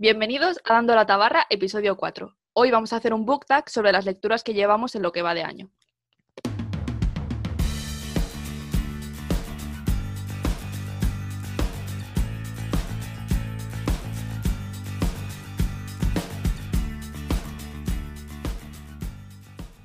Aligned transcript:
Bienvenidos 0.00 0.60
a 0.62 0.74
Dando 0.74 0.94
la 0.94 1.06
Tabarra, 1.06 1.48
episodio 1.50 1.96
4. 1.96 2.32
Hoy 2.52 2.70
vamos 2.70 2.92
a 2.92 2.96
hacer 2.98 3.12
un 3.12 3.26
book 3.26 3.46
tag 3.46 3.68
sobre 3.68 3.90
las 3.90 4.06
lecturas 4.06 4.44
que 4.44 4.54
llevamos 4.54 4.94
en 4.94 5.02
lo 5.02 5.10
que 5.10 5.22
va 5.22 5.34
de 5.34 5.42
año. 5.42 5.72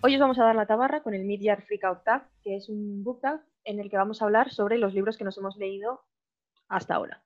Hoy 0.02 0.14
os 0.14 0.22
vamos 0.22 0.38
a 0.38 0.44
dar 0.44 0.56
la 0.56 0.68
tabarra 0.68 1.02
con 1.02 1.16
el 1.16 1.24
Mid-Year 1.24 1.64
Freakout 1.64 2.04
Tag, 2.04 2.30
que 2.44 2.56
es 2.56 2.70
un 2.70 3.04
book 3.04 3.20
tag 3.20 3.44
en 3.64 3.80
el 3.80 3.90
que 3.90 3.98
vamos 3.98 4.22
a 4.22 4.26
hablar 4.26 4.52
sobre 4.52 4.78
los 4.78 4.94
libros 4.94 5.18
que 5.18 5.24
nos 5.24 5.40
hemos 5.40 5.58
leído 5.58 6.04
hasta 6.68 6.94
ahora. 6.94 7.24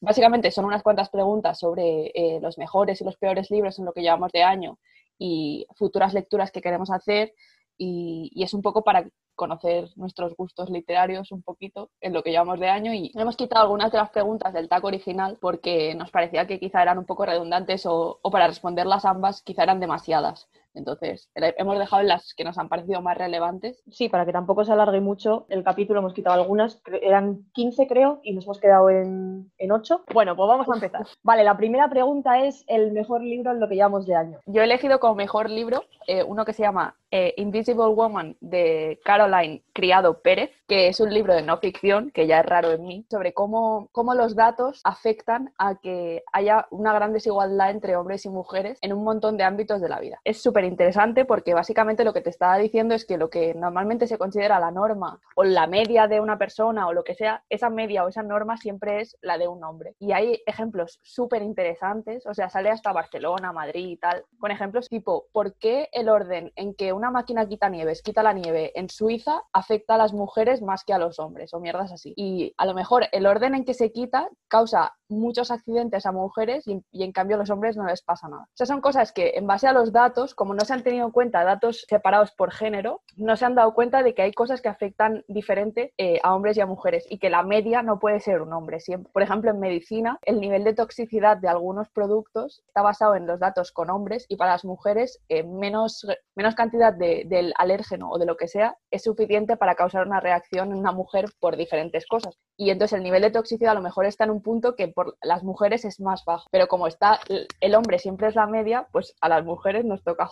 Básicamente 0.00 0.50
son 0.50 0.64
unas 0.64 0.82
cuantas 0.82 1.08
preguntas 1.10 1.58
sobre 1.58 2.12
eh, 2.14 2.40
los 2.40 2.58
mejores 2.58 3.00
y 3.00 3.04
los 3.04 3.16
peores 3.16 3.50
libros 3.50 3.78
en 3.78 3.84
lo 3.84 3.92
que 3.92 4.02
llevamos 4.02 4.32
de 4.32 4.42
año 4.42 4.78
y 5.18 5.66
futuras 5.74 6.14
lecturas 6.14 6.50
que 6.52 6.62
queremos 6.62 6.90
hacer 6.90 7.34
y, 7.76 8.30
es 8.42 8.54
un 8.54 8.62
poco 8.62 8.82
para 8.82 9.08
conocer 9.34 9.88
nuestros 9.96 10.34
gustos 10.36 10.68
literarios 10.68 11.30
un 11.30 11.42
poquito 11.42 11.90
en 12.00 12.12
lo 12.12 12.24
que 12.24 12.30
llevamos 12.30 12.58
de 12.58 12.68
año 12.68 12.92
y 12.92 13.12
hemos 13.14 13.36
quitado 13.36 13.62
algunas 13.62 13.92
de 13.92 13.98
las 13.98 14.10
preguntas 14.10 14.52
del 14.52 14.68
tag 14.68 14.84
original 14.84 15.38
porque 15.40 15.94
nos 15.94 16.10
parecía 16.10 16.46
que 16.48 16.58
quizá 16.58 16.82
eran 16.82 16.98
un 16.98 17.04
poco 17.04 17.24
redundantes 17.24 17.86
o, 17.86 18.18
o 18.20 18.30
para 18.30 18.48
responderlas 18.48 19.04
ambas 19.04 19.42
quizá 19.42 19.62
eran 19.62 19.78
demasiadas. 19.78 20.48
Entonces, 20.78 21.28
hemos 21.34 21.78
dejado 21.78 22.02
las 22.02 22.34
que 22.34 22.44
nos 22.44 22.56
han 22.58 22.68
parecido 22.68 23.02
más 23.02 23.18
relevantes. 23.18 23.82
Sí, 23.90 24.08
para 24.08 24.24
que 24.24 24.32
tampoco 24.32 24.64
se 24.64 24.72
alargue 24.72 25.00
mucho 25.00 25.46
el 25.48 25.64
capítulo, 25.64 26.00
hemos 26.00 26.14
quitado 26.14 26.40
algunas, 26.40 26.80
eran 27.02 27.44
15 27.52 27.86
creo, 27.86 28.20
y 28.22 28.32
nos 28.32 28.44
hemos 28.44 28.60
quedado 28.60 28.88
en, 28.90 29.50
en 29.58 29.72
8. 29.72 30.04
Bueno, 30.12 30.36
pues 30.36 30.48
vamos 30.48 30.68
a 30.68 30.74
empezar. 30.74 31.06
Vale, 31.22 31.44
la 31.44 31.56
primera 31.56 31.88
pregunta 31.90 32.44
es 32.44 32.64
el 32.68 32.92
mejor 32.92 33.22
libro 33.22 33.52
en 33.52 33.60
lo 33.60 33.68
que 33.68 33.74
llevamos 33.74 34.06
de 34.06 34.14
año. 34.14 34.38
Yo 34.46 34.62
he 34.62 34.64
elegido 34.64 35.00
como 35.00 35.14
mejor 35.14 35.50
libro 35.50 35.84
eh, 36.08 36.22
uno 36.22 36.46
que 36.46 36.54
se 36.54 36.62
llama 36.62 36.96
eh, 37.10 37.34
Invisible 37.36 37.88
Woman 37.88 38.34
de 38.40 38.98
Caroline 39.04 39.62
Criado 39.74 40.22
Pérez, 40.22 40.50
que 40.66 40.88
es 40.88 41.00
un 41.00 41.12
libro 41.12 41.34
de 41.34 41.42
no 41.42 41.58
ficción, 41.58 42.10
que 42.12 42.26
ya 42.26 42.40
es 42.40 42.46
raro 42.46 42.72
en 42.72 42.82
mí, 42.82 43.06
sobre 43.10 43.34
cómo, 43.34 43.90
cómo 43.92 44.14
los 44.14 44.34
datos 44.34 44.80
afectan 44.84 45.52
a 45.58 45.78
que 45.80 46.22
haya 46.32 46.66
una 46.70 46.94
gran 46.94 47.12
desigualdad 47.12 47.70
entre 47.70 47.94
hombres 47.94 48.24
y 48.24 48.30
mujeres 48.30 48.78
en 48.80 48.94
un 48.94 49.04
montón 49.04 49.36
de 49.36 49.44
ámbitos 49.44 49.82
de 49.82 49.88
la 49.90 50.00
vida. 50.00 50.18
Es 50.24 50.40
súper 50.40 50.64
interesante 50.68 51.24
porque 51.24 51.54
básicamente 51.54 52.04
lo 52.04 52.12
que 52.12 52.20
te 52.20 52.30
estaba 52.30 52.56
diciendo 52.58 52.94
es 52.94 53.04
que 53.04 53.18
lo 53.18 53.30
que 53.30 53.54
normalmente 53.54 54.06
se 54.06 54.18
considera 54.18 54.60
la 54.60 54.70
norma 54.70 55.20
o 55.34 55.44
la 55.44 55.66
media 55.66 56.06
de 56.06 56.20
una 56.20 56.38
persona 56.38 56.86
o 56.86 56.92
lo 56.92 57.04
que 57.04 57.14
sea, 57.14 57.44
esa 57.48 57.70
media 57.70 58.04
o 58.04 58.08
esa 58.08 58.22
norma 58.22 58.56
siempre 58.56 59.00
es 59.00 59.16
la 59.22 59.38
de 59.38 59.48
un 59.48 59.64
hombre. 59.64 59.94
Y 59.98 60.12
hay 60.12 60.42
ejemplos 60.46 61.00
súper 61.02 61.42
interesantes, 61.42 62.26
o 62.26 62.34
sea, 62.34 62.48
sale 62.48 62.70
hasta 62.70 62.92
Barcelona, 62.92 63.52
Madrid 63.52 63.88
y 63.88 63.96
tal, 63.96 64.24
con 64.38 64.50
ejemplos 64.50 64.88
tipo, 64.88 65.26
¿por 65.32 65.54
qué 65.56 65.88
el 65.92 66.08
orden 66.08 66.52
en 66.56 66.74
que 66.74 66.92
una 66.92 67.10
máquina 67.10 67.46
quita 67.46 67.68
nieves, 67.68 68.02
quita 68.02 68.22
la 68.22 68.32
nieve 68.32 68.72
en 68.74 68.88
Suiza 68.88 69.42
afecta 69.52 69.94
a 69.94 69.98
las 69.98 70.12
mujeres 70.12 70.62
más 70.62 70.84
que 70.84 70.92
a 70.92 70.98
los 70.98 71.18
hombres 71.18 71.52
o 71.54 71.60
mierdas 71.60 71.92
así? 71.92 72.12
Y 72.16 72.54
a 72.56 72.66
lo 72.66 72.74
mejor 72.74 73.06
el 73.12 73.26
orden 73.26 73.54
en 73.54 73.64
que 73.64 73.74
se 73.74 73.92
quita 73.92 74.28
causa 74.48 74.94
muchos 75.08 75.50
accidentes 75.50 76.06
a 76.06 76.12
mujeres 76.12 76.64
y, 76.66 76.82
en 76.92 77.12
cambio 77.12 77.36
a 77.36 77.38
los 77.38 77.50
hombres 77.50 77.76
no 77.76 77.86
les 77.86 78.02
pasa 78.02 78.28
nada. 78.28 78.48
O 78.60 78.66
son 78.66 78.80
cosas 78.80 79.12
que 79.12 79.32
en 79.36 79.46
base 79.46 79.66
a 79.66 79.72
los 79.72 79.92
datos, 79.92 80.34
como 80.34 80.47
no 80.54 80.64
se 80.64 80.72
han 80.72 80.82
tenido 80.82 81.06
en 81.06 81.12
cuenta 81.12 81.44
datos 81.44 81.84
separados 81.88 82.32
por 82.32 82.52
género, 82.52 83.02
no 83.16 83.36
se 83.36 83.44
han 83.44 83.54
dado 83.54 83.74
cuenta 83.74 84.02
de 84.02 84.14
que 84.14 84.22
hay 84.22 84.32
cosas 84.32 84.60
que 84.60 84.68
afectan 84.68 85.24
diferente 85.28 85.92
eh, 85.98 86.18
a 86.22 86.34
hombres 86.34 86.56
y 86.56 86.60
a 86.60 86.66
mujeres 86.66 87.06
y 87.08 87.18
que 87.18 87.30
la 87.30 87.42
media 87.42 87.82
no 87.82 87.98
puede 87.98 88.20
ser 88.20 88.42
un 88.42 88.52
hombre 88.52 88.80
siempre. 88.80 89.12
Por 89.12 89.22
ejemplo, 89.22 89.50
en 89.50 89.60
medicina, 89.60 90.18
el 90.22 90.40
nivel 90.40 90.64
de 90.64 90.74
toxicidad 90.74 91.36
de 91.36 91.48
algunos 91.48 91.88
productos 91.90 92.62
está 92.66 92.82
basado 92.82 93.14
en 93.14 93.26
los 93.26 93.40
datos 93.40 93.72
con 93.72 93.90
hombres 93.90 94.26
y 94.28 94.36
para 94.36 94.52
las 94.52 94.64
mujeres 94.64 95.20
eh, 95.28 95.42
menos, 95.42 96.06
menos 96.34 96.54
cantidad 96.54 96.92
de, 96.92 97.24
del 97.26 97.52
alérgeno 97.56 98.10
o 98.10 98.18
de 98.18 98.26
lo 98.26 98.36
que 98.36 98.48
sea 98.48 98.76
es 98.90 99.02
suficiente 99.02 99.56
para 99.56 99.74
causar 99.74 100.06
una 100.06 100.20
reacción 100.20 100.72
en 100.72 100.78
una 100.78 100.92
mujer 100.92 101.26
por 101.40 101.56
diferentes 101.56 102.06
cosas. 102.06 102.38
Y 102.56 102.70
entonces 102.70 102.96
el 102.96 103.04
nivel 103.04 103.22
de 103.22 103.30
toxicidad 103.30 103.72
a 103.72 103.74
lo 103.74 103.82
mejor 103.82 104.06
está 104.06 104.24
en 104.24 104.30
un 104.30 104.42
punto 104.42 104.74
que 104.74 104.88
por 104.88 105.16
las 105.22 105.44
mujeres 105.44 105.84
es 105.84 106.00
más 106.00 106.24
bajo, 106.24 106.46
pero 106.50 106.68
como 106.68 106.86
está 106.86 107.20
el 107.60 107.74
hombre 107.74 107.98
siempre 107.98 108.28
es 108.28 108.34
la 108.34 108.46
media, 108.46 108.88
pues 108.92 109.14
a 109.20 109.28
las 109.28 109.44
mujeres 109.44 109.84
nos 109.84 110.02
toca 110.02 110.26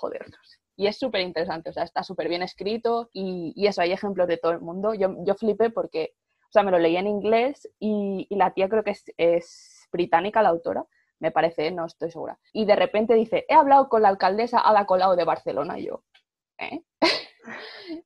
Y 0.76 0.86
es 0.86 0.98
súper 0.98 1.22
interesante, 1.22 1.70
o 1.70 1.72
sea, 1.72 1.84
está 1.84 2.02
súper 2.02 2.28
bien 2.28 2.42
escrito 2.42 3.08
y, 3.12 3.52
y, 3.56 3.66
eso, 3.66 3.80
hay 3.80 3.92
ejemplos 3.92 4.28
de 4.28 4.36
todo 4.36 4.52
el 4.52 4.60
mundo. 4.60 4.92
Yo, 4.94 5.14
yo 5.24 5.34
flipé 5.34 5.70
porque, 5.70 6.14
o 6.42 6.52
sea, 6.52 6.62
me 6.62 6.70
lo 6.70 6.78
leí 6.78 6.96
en 6.96 7.06
inglés 7.06 7.68
y, 7.78 8.26
y 8.28 8.36
la 8.36 8.52
tía 8.52 8.68
creo 8.68 8.84
que 8.84 8.90
es, 8.90 9.04
es, 9.16 9.88
británica, 9.90 10.42
la 10.42 10.50
autora, 10.50 10.84
me 11.18 11.30
parece, 11.30 11.70
no 11.70 11.86
estoy 11.86 12.10
segura. 12.10 12.38
Y 12.52 12.66
de 12.66 12.76
repente 12.76 13.14
dice, 13.14 13.46
he 13.48 13.54
hablado 13.54 13.88
con 13.88 14.02
la 14.02 14.08
alcaldesa 14.08 14.60
Ada 14.60 14.84
Colau 14.84 15.16
de 15.16 15.24
Barcelona 15.24 15.78
y 15.78 15.86
yo, 15.86 16.04
¿eh? 16.58 16.82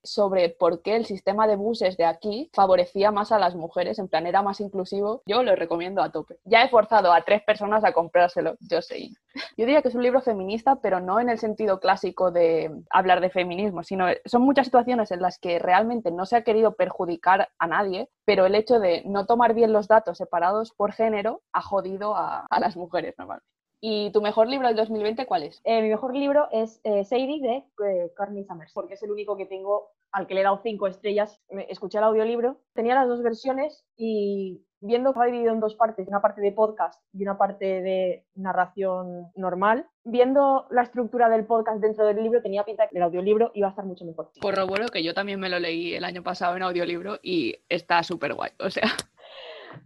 Sobre 0.02 0.50
por 0.50 0.82
qué 0.82 0.96
el 0.96 1.06
sistema 1.06 1.46
de 1.46 1.56
buses 1.56 1.96
de 1.96 2.04
aquí 2.04 2.50
favorecía 2.52 3.10
más 3.10 3.32
a 3.32 3.38
las 3.38 3.54
mujeres, 3.54 3.98
en 3.98 4.08
plan 4.08 4.26
era 4.26 4.42
más 4.42 4.60
inclusivo, 4.60 5.22
yo 5.26 5.42
lo 5.42 5.54
recomiendo 5.56 6.02
a 6.02 6.10
tope. 6.10 6.38
Ya 6.44 6.62
he 6.62 6.68
forzado 6.68 7.12
a 7.12 7.22
tres 7.22 7.42
personas 7.42 7.84
a 7.84 7.92
comprárselo, 7.92 8.56
yo 8.60 8.82
sé. 8.82 9.10
Yo 9.56 9.64
diría 9.66 9.82
que 9.82 9.88
es 9.88 9.94
un 9.94 10.02
libro 10.02 10.20
feminista, 10.20 10.76
pero 10.76 11.00
no 11.00 11.20
en 11.20 11.28
el 11.28 11.38
sentido 11.38 11.80
clásico 11.80 12.30
de 12.30 12.70
hablar 12.90 13.20
de 13.20 13.30
feminismo, 13.30 13.82
sino 13.82 14.06
son 14.24 14.42
muchas 14.42 14.66
situaciones 14.66 15.10
en 15.10 15.22
las 15.22 15.38
que 15.38 15.58
realmente 15.58 16.10
no 16.10 16.26
se 16.26 16.36
ha 16.36 16.42
querido 16.42 16.74
perjudicar 16.74 17.50
a 17.58 17.66
nadie, 17.66 18.08
pero 18.24 18.46
el 18.46 18.54
hecho 18.54 18.80
de 18.80 19.02
no 19.06 19.26
tomar 19.26 19.54
bien 19.54 19.72
los 19.72 19.88
datos 19.88 20.18
separados 20.18 20.72
por 20.72 20.92
género 20.92 21.42
ha 21.52 21.62
jodido 21.62 22.16
a, 22.16 22.46
a 22.50 22.60
las 22.60 22.76
mujeres 22.76 23.14
normalmente. 23.18 23.59
¿Y 23.80 24.10
tu 24.12 24.20
mejor 24.20 24.48
libro 24.48 24.68
del 24.68 24.76
2020 24.76 25.24
cuál 25.26 25.44
es? 25.44 25.60
Eh, 25.64 25.80
mi 25.80 25.88
mejor 25.88 26.14
libro 26.14 26.48
es 26.52 26.80
eh, 26.84 27.04
Sadie 27.04 27.40
de 27.40 27.64
eh, 27.86 28.12
Courtney 28.16 28.44
Summers, 28.44 28.72
porque 28.74 28.94
es 28.94 29.02
el 29.02 29.10
único 29.10 29.36
que 29.36 29.46
tengo 29.46 29.88
al 30.12 30.26
que 30.26 30.34
le 30.34 30.40
he 30.40 30.44
dado 30.44 30.60
cinco 30.62 30.86
estrellas. 30.86 31.40
Me, 31.50 31.66
escuché 31.70 31.98
el 31.98 32.04
audiolibro, 32.04 32.60
tenía 32.74 32.94
las 32.94 33.08
dos 33.08 33.22
versiones 33.22 33.84
y 33.96 34.62
viendo 34.80 35.10
que 35.10 35.12
estaba 35.12 35.26
dividido 35.26 35.52
en 35.52 35.60
dos 35.60 35.76
partes, 35.76 36.08
una 36.08 36.20
parte 36.20 36.40
de 36.42 36.52
podcast 36.52 37.00
y 37.12 37.22
una 37.22 37.38
parte 37.38 37.80
de 37.80 38.24
narración 38.34 39.30
normal, 39.34 39.86
viendo 40.04 40.66
la 40.70 40.82
estructura 40.82 41.28
del 41.28 41.46
podcast 41.46 41.80
dentro 41.80 42.06
del 42.06 42.22
libro, 42.22 42.42
tenía 42.42 42.64
pinta 42.64 42.88
que 42.88 42.96
el 42.96 43.02
audiolibro 43.02 43.50
iba 43.54 43.68
a 43.68 43.70
estar 43.70 43.84
mucho 43.84 44.04
mejor. 44.04 44.30
Corroboro 44.40 44.88
que 44.88 45.02
yo 45.02 45.14
también 45.14 45.40
me 45.40 45.48
lo 45.48 45.58
leí 45.58 45.94
el 45.94 46.04
año 46.04 46.22
pasado 46.22 46.56
en 46.56 46.62
audiolibro 46.62 47.18
y 47.22 47.56
está 47.68 48.02
súper 48.02 48.34
guay, 48.34 48.50
o 48.58 48.68
sea... 48.68 48.84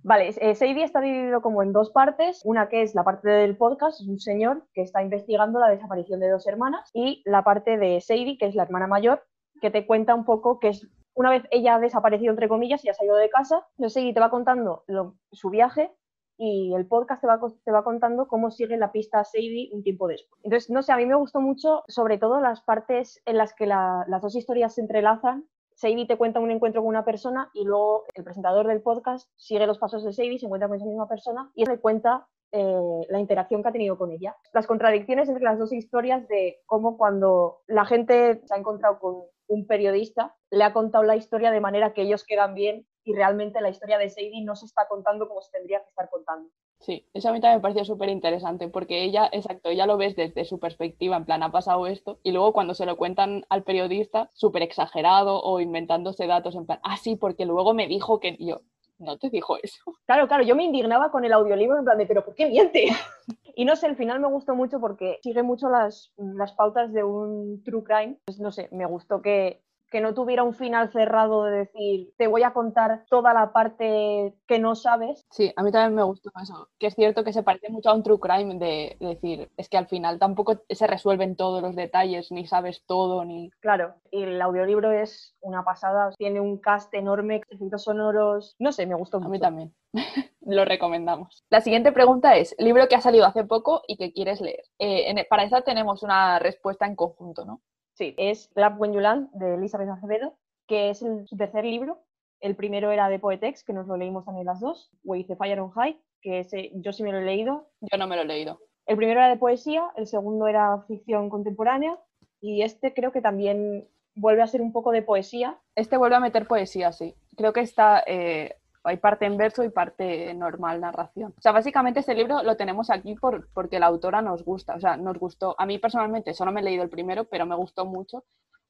Vale, 0.03 0.29
eh, 0.29 0.57
está 0.83 1.01
dividido 1.01 1.41
como 1.43 1.63
en 1.63 1.73
dos 1.73 1.91
partes. 1.91 2.43
Una 2.45 2.69
que 2.69 2.83
es 2.83 2.95
la 2.95 3.05
parte 3.05 3.29
del 3.29 3.57
podcast, 3.57 4.01
es 4.01 4.09
un 4.09 4.19
señor 4.19 4.67
que 4.75 4.83
está 4.83 5.03
investigando 5.03 5.59
la 5.59 5.69
desaparición 5.69 6.21
de 6.21 6.31
dos 6.31 6.47
hermanas, 6.47 6.91
y 6.93 7.23
la 7.25 7.43
parte 7.43 7.77
de 7.79 8.01
Sadie, 8.01 8.39
que 8.39 8.47
es 8.47 8.55
la 8.55 8.65
hermana 8.65 8.87
mayor, 8.87 9.25
que 9.61 9.71
te 9.71 9.87
cuenta 9.87 10.15
un 10.15 10.25
poco 10.25 10.59
que 10.59 10.69
es 10.69 10.89
una 11.15 11.31
vez 11.31 11.45
ella 11.51 11.77
ha 11.77 11.81
desaparecido, 11.81 12.31
entre 12.31 12.49
comillas, 12.49 12.85
y 12.85 12.89
ha 12.89 12.95
salido 12.95 13.17
de 13.17 13.31
casa, 13.31 13.65
Sadie 13.79 14.13
te 14.13 14.21
va 14.21 14.31
contando 14.31 14.85
su 15.31 15.51
viaje 15.51 15.93
y 16.37 16.75
el 16.75 16.87
podcast 16.87 17.21
te 17.21 17.29
va, 17.29 17.39
te 17.65 17.71
va 17.71 17.85
contando 17.85 18.27
cómo 18.27 18.51
sigue 18.51 18.77
la 18.77 18.91
pista 18.91 19.23
Sadie 19.23 19.71
un 19.73 19.85
tiempo 19.85 20.09
después. 20.09 20.41
Entonces, 20.43 20.71
no 20.71 20.83
sé, 20.83 20.93
a 20.93 20.97
mí 20.97 21.07
me 21.07 21.15
gustó 21.15 21.41
mucho, 21.41 21.85
sobre 21.87 22.19
todo 22.19 22.41
las 22.41 22.63
partes 22.63 23.23
en 23.27 23.39
las 23.39 23.55
que 23.55 23.67
la, 23.67 24.05
las 24.09 24.23
dos 24.23 24.35
historias 24.35 24.75
se 24.75 24.81
entrelazan 24.81 25.45
Sadie 25.75 26.07
te 26.07 26.17
cuenta 26.17 26.41
un 26.41 26.51
encuentro 26.51 26.83
con 26.83 26.89
una 26.89 27.05
persona 27.05 27.51
y 27.53 27.65
luego 27.65 28.05
el 28.15 28.25
presentador 28.25 28.67
del 28.67 28.83
podcast 28.83 29.29
sigue 29.37 29.67
los 29.67 29.79
pasos 29.79 30.05
de 30.05 30.13
Sadie, 30.13 30.39
se 30.39 30.47
encuentra 30.47 30.69
con 30.69 30.77
esa 30.77 30.87
misma 30.87 31.09
persona 31.09 31.51
y 31.55 31.65
le 31.67 31.79
cuenta 31.79 32.27
eh, 32.53 33.07
la 33.09 33.19
interacción 33.19 33.63
que 33.63 33.69
ha 33.69 33.73
tenido 33.73 33.99
con 33.99 34.13
ella. 34.13 34.37
Las 34.53 34.69
contradicciones 34.69 35.29
entre 35.29 35.43
las 35.43 35.59
dos 35.59 35.73
historias 35.73 36.29
de 36.29 36.61
cómo 36.67 36.97
cuando 36.97 37.63
la 37.67 37.85
gente 37.85 38.41
se 38.47 38.55
ha 38.55 38.59
encontrado 38.59 39.01
con 39.01 39.25
un 39.49 39.67
periodista, 39.67 40.37
le 40.51 40.63
ha 40.63 40.73
contado 40.73 41.03
la 41.03 41.17
historia 41.17 41.51
de 41.51 41.61
manera 41.61 41.93
que 41.93 42.03
ellos 42.03 42.25
quedan 42.25 42.55
bien 42.55 42.87
y 43.03 43.15
realmente 43.15 43.61
la 43.61 43.71
historia 43.71 43.99
de 43.99 44.09
Sadie 44.09 44.45
no 44.45 44.55
se 44.55 44.67
está 44.67 44.87
contando 44.89 45.27
como 45.29 45.43
se 45.43 45.51
tendría 45.51 45.81
que 45.81 45.89
estar 45.89 46.09
contando. 46.09 46.49
Sí, 46.85 47.07
eso 47.15 47.31
a 47.31 47.33
mí 47.33 47.41
también 47.41 47.59
me 47.59 47.63
pareció 47.63 47.83
súper 47.87 48.11
interesante 48.11 48.69
porque 48.69 49.05
ella, 49.05 49.27
exacto, 49.33 49.71
ella 49.71 49.87
lo 49.87 49.97
ves 49.97 50.17
desde 50.17 50.45
su 50.45 50.61
perspectiva, 50.61 51.17
en 51.17 51.25
plan, 51.25 51.43
ha 51.43 51.51
pasado 51.51 51.87
esto, 51.87 52.19
y 52.23 52.31
luego 52.31 52.53
cuando 52.53 52.75
se 52.75 52.85
lo 52.85 52.99
cuentan 52.99 53.47
al 53.49 53.63
periodista, 53.63 54.31
súper 54.35 54.63
exagerado 54.63 55.43
o 55.43 55.61
inventándose 55.61 56.27
datos, 56.27 56.57
en 56.57 56.67
plan, 56.67 56.81
ah, 56.83 56.99
sí, 56.99 57.17
porque 57.17 57.47
luego 57.47 57.73
me 57.73 57.87
dijo 57.87 58.21
que 58.21 58.37
yo, 58.39 58.61
no 58.99 59.17
te 59.17 59.31
dijo 59.31 59.57
eso. 59.63 59.81
Claro, 60.07 60.29
claro, 60.29 60.45
yo 60.45 60.55
me 60.55 60.65
indignaba 60.65 61.11
con 61.11 61.25
el 61.25 61.33
audiolibro 61.33 61.79
en 61.79 61.85
plan 61.85 61.97
de, 61.97 62.05
pero 62.05 62.23
¿por 62.23 62.35
qué 62.35 62.47
miente? 62.47 62.89
y 63.57 63.65
no 63.65 63.77
sé, 63.77 63.87
al 63.87 63.97
final 63.97 64.21
me 64.21 64.29
gustó 64.29 64.55
mucho 64.55 64.79
porque 64.79 65.19
sigue 65.23 65.43
mucho 65.43 65.71
las, 65.71 66.13
las 66.19 66.53
pautas 66.53 66.93
de 66.93 67.03
un 67.03 67.63
true 67.65 67.83
crime. 67.83 68.19
Pues 68.27 68.39
no 68.39 68.53
sé, 68.53 68.69
me 68.71 68.85
gustó 68.85 69.23
que, 69.23 69.64
que 69.95 70.01
no 70.01 70.13
tuviera 70.13 70.43
un 70.43 70.55
final 70.55 70.91
cerrado 70.91 71.45
de 71.45 71.59
decir, 71.59 72.13
te 72.17 72.27
voy 72.27 72.43
a 72.43 72.53
contar 72.53 73.05
toda 73.09 73.33
la 73.33 73.53
parte 73.53 74.35
que 74.49 74.59
no 74.59 74.75
sabes. 74.75 75.25
Sí, 75.31 75.53
a 75.55 75.63
mí 75.63 75.71
también 75.71 75.95
me 75.95 76.03
gustó 76.03 76.33
eso, 76.43 76.69
que 76.81 76.89
es 76.89 76.97
cierto 76.97 77.23
que 77.23 77.33
se 77.33 77.45
parece 77.45 77.71
mucho 77.71 77.91
a 77.91 77.95
un 77.95 78.03
true 78.03 78.19
crime 78.19 78.59
de, 78.59 78.97
decir, 78.99 79.53
es 79.57 79.69
que 79.69 79.77
al 79.77 79.87
final 79.87 80.19
tampoco 80.19 80.65
se 80.69 80.89
resuelven 80.89 81.37
todos 81.37 81.63
los 81.63 81.77
detalles, 81.77 82.33
ni 82.33 82.45
sabes 82.45 82.85
todo, 82.87 83.25
ni... 83.25 83.51
Claro, 83.61 83.95
y 84.11 84.25
el 84.25 84.43
audiolibro 84.43 84.91
es 84.91 85.37
una 85.41 85.63
pasada, 85.63 86.11
tiene 86.19 86.41
un 86.41 86.59
cast 86.59 86.93
enorme, 86.93 87.43
efectos 87.49 87.85
sonoros, 87.85 88.57
no 88.59 88.73
sé, 88.73 88.87
me 88.87 88.97
gustó 88.97 89.21
mucho. 89.21 89.29
A 89.29 89.31
mí 89.31 89.39
también. 89.39 89.75
Lo 90.41 90.65
recomendamos. 90.65 91.45
La 91.51 91.61
siguiente 91.61 91.93
pregunta 91.93 92.35
es, 92.35 92.57
libro 92.59 92.89
que 92.89 92.97
ha 92.97 93.01
salido 93.01 93.27
hace 93.27 93.45
poco 93.45 93.83
y 93.87 93.97
que 93.97 94.13
quieres 94.13 94.41
leer. 94.41 94.65
Eh, 94.81 95.25
para 95.31 95.45
esa 95.45 95.61
tenemos 95.61 96.03
una 96.03 96.41
respuesta 96.41 96.85
en 96.85 96.97
conjunto, 96.97 97.45
¿no? 97.45 97.61
Sí, 97.95 98.15
es 98.19 98.49
Clap 98.55 98.79
When 98.79 98.93
You 98.93 99.01
Land 99.01 99.31
de 99.33 99.55
Elizabeth 99.55 99.89
Acevedo, 99.89 100.37
que 100.67 100.91
es 100.91 101.03
el, 101.03 101.27
su 101.27 101.37
tercer 101.37 101.65
libro. 101.65 102.03
El 102.41 102.57
primero 102.57 102.91
era 102.91 103.09
de 103.09 103.19
Poetex, 103.19 103.65
que 103.65 103.73
nos 103.73 103.87
lo 103.87 103.97
leímos 103.97 104.25
también 104.25 104.47
las 104.47 104.61
dos, 104.61 104.91
With 105.05 105.27
the 105.27 105.37
Fire 105.37 105.61
on 105.61 105.71
High, 105.71 105.99
que 106.21 106.41
ese, 106.41 106.73
yo 106.75 106.93
sí 106.93 107.03
me 107.03 107.13
lo 107.13 107.19
he 107.19 107.25
leído. 107.25 107.71
Yo 107.81 107.97
no 107.97 108.07
me 108.07 108.17
lo 108.17 108.23
he 108.23 108.27
leído. 108.27 108.61
El 108.87 108.97
primero 108.97 109.21
era 109.21 109.29
de 109.29 109.39
poesía, 109.39 109.91
el 109.97 110.07
segundo 110.07 110.47
era 110.47 110.85
ficción 110.87 111.31
contemporánea 111.31 111.99
y 112.41 112.63
este 112.63 112.93
creo 112.93 113.13
que 113.13 113.23
también 113.23 113.89
vuelve 114.15 114.43
a 114.43 114.47
ser 114.47 114.61
un 114.61 114.73
poco 114.73 114.91
de 114.91 115.03
poesía. 115.03 115.59
Este 115.75 115.97
vuelve 115.97 116.17
a 116.17 116.21
meter 116.21 116.47
poesía, 116.47 116.93
sí. 116.93 117.15
Creo 117.37 117.53
que 117.53 117.61
está, 117.61 118.03
eh, 118.07 118.57
hay 118.85 118.99
parte 118.99 119.27
en 119.27 119.37
verso 119.37 119.65
y 119.65 119.71
parte 119.71 120.33
normal 120.35 120.81
narración. 120.81 121.35
O 121.37 121.41
sea, 121.41 121.53
básicamente 121.53 122.01
este 122.01 122.15
libro 122.15 122.43
lo 122.43 122.57
tenemos 122.57 122.91
aquí 122.91 123.15
por, 123.15 123.49
porque 123.53 123.79
la 123.79 123.87
autora 123.87 124.23
nos 124.23 124.45
gusta, 124.45 124.75
o 124.75 124.81
sea, 124.81 124.97
nos 124.97 125.19
gustó. 125.19 125.55
A 125.59 125.67
mí 125.67 125.79
personalmente 125.79 126.35
solo 126.35 126.53
me 126.53 126.61
he 126.61 126.65
leído 126.65 126.83
el 126.83 126.91
primero, 126.91 127.25
pero 127.25 127.47
me 127.47 127.57
gustó 127.57 127.85
mucho 127.85 128.25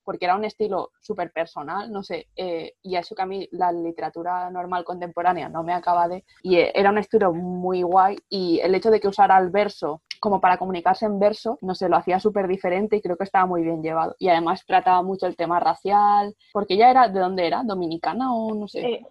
porque 0.04 0.26
era 0.26 0.36
un 0.36 0.44
estilo 0.44 0.90
súper 1.00 1.32
personal, 1.32 1.90
no 1.90 2.02
sé, 2.02 2.28
eh, 2.36 2.74
y 2.82 2.96
eso 2.96 3.14
que 3.14 3.22
a 3.22 3.26
mí 3.26 3.48
la 3.52 3.72
literatura 3.72 4.50
normal 4.50 4.84
contemporánea 4.84 5.48
no 5.48 5.62
me 5.62 5.72
acaba 5.72 6.06
de... 6.08 6.24
Y 6.42 6.56
eh, 6.56 6.72
era 6.74 6.90
un 6.90 6.98
estilo 6.98 7.32
muy 7.32 7.82
guay 7.82 8.18
y 8.28 8.60
el 8.60 8.74
hecho 8.74 8.90
de 8.90 9.00
que 9.00 9.08
usara 9.08 9.38
el 9.38 9.48
verso 9.48 10.02
como 10.20 10.40
para 10.40 10.58
comunicarse 10.58 11.06
en 11.06 11.18
verso, 11.18 11.58
no 11.60 11.74
sé, 11.74 11.88
lo 11.88 11.96
hacía 11.96 12.20
súper 12.20 12.48
diferente 12.48 12.96
y 12.96 13.02
creo 13.02 13.16
que 13.16 13.24
estaba 13.24 13.46
muy 13.46 13.62
bien 13.62 13.82
llevado. 13.82 14.14
Y 14.18 14.28
además 14.28 14.64
trataba 14.66 15.02
mucho 15.02 15.26
el 15.26 15.36
tema 15.36 15.60
racial, 15.60 16.34
porque 16.52 16.74
ella 16.74 16.90
era, 16.90 17.08
¿de 17.08 17.20
dónde 17.20 17.46
era? 17.46 17.62
¿Dominicana 17.62 18.34
o 18.34 18.54
no 18.54 18.68
sé? 18.68 18.80
Eh, 18.80 19.06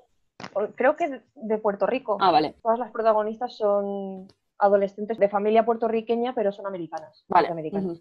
creo 0.75 0.95
que 0.95 1.21
de 1.35 1.57
Puerto 1.57 1.85
Rico. 1.85 2.17
Ah, 2.19 2.31
vale. 2.31 2.55
Todas 2.61 2.79
las 2.79 2.91
protagonistas 2.91 3.55
son 3.57 4.27
adolescentes 4.57 5.17
de 5.17 5.29
familia 5.29 5.65
puertorriqueña, 5.65 6.33
pero 6.33 6.51
son 6.51 6.65
americanas. 6.65 7.25
Vale. 7.27 7.49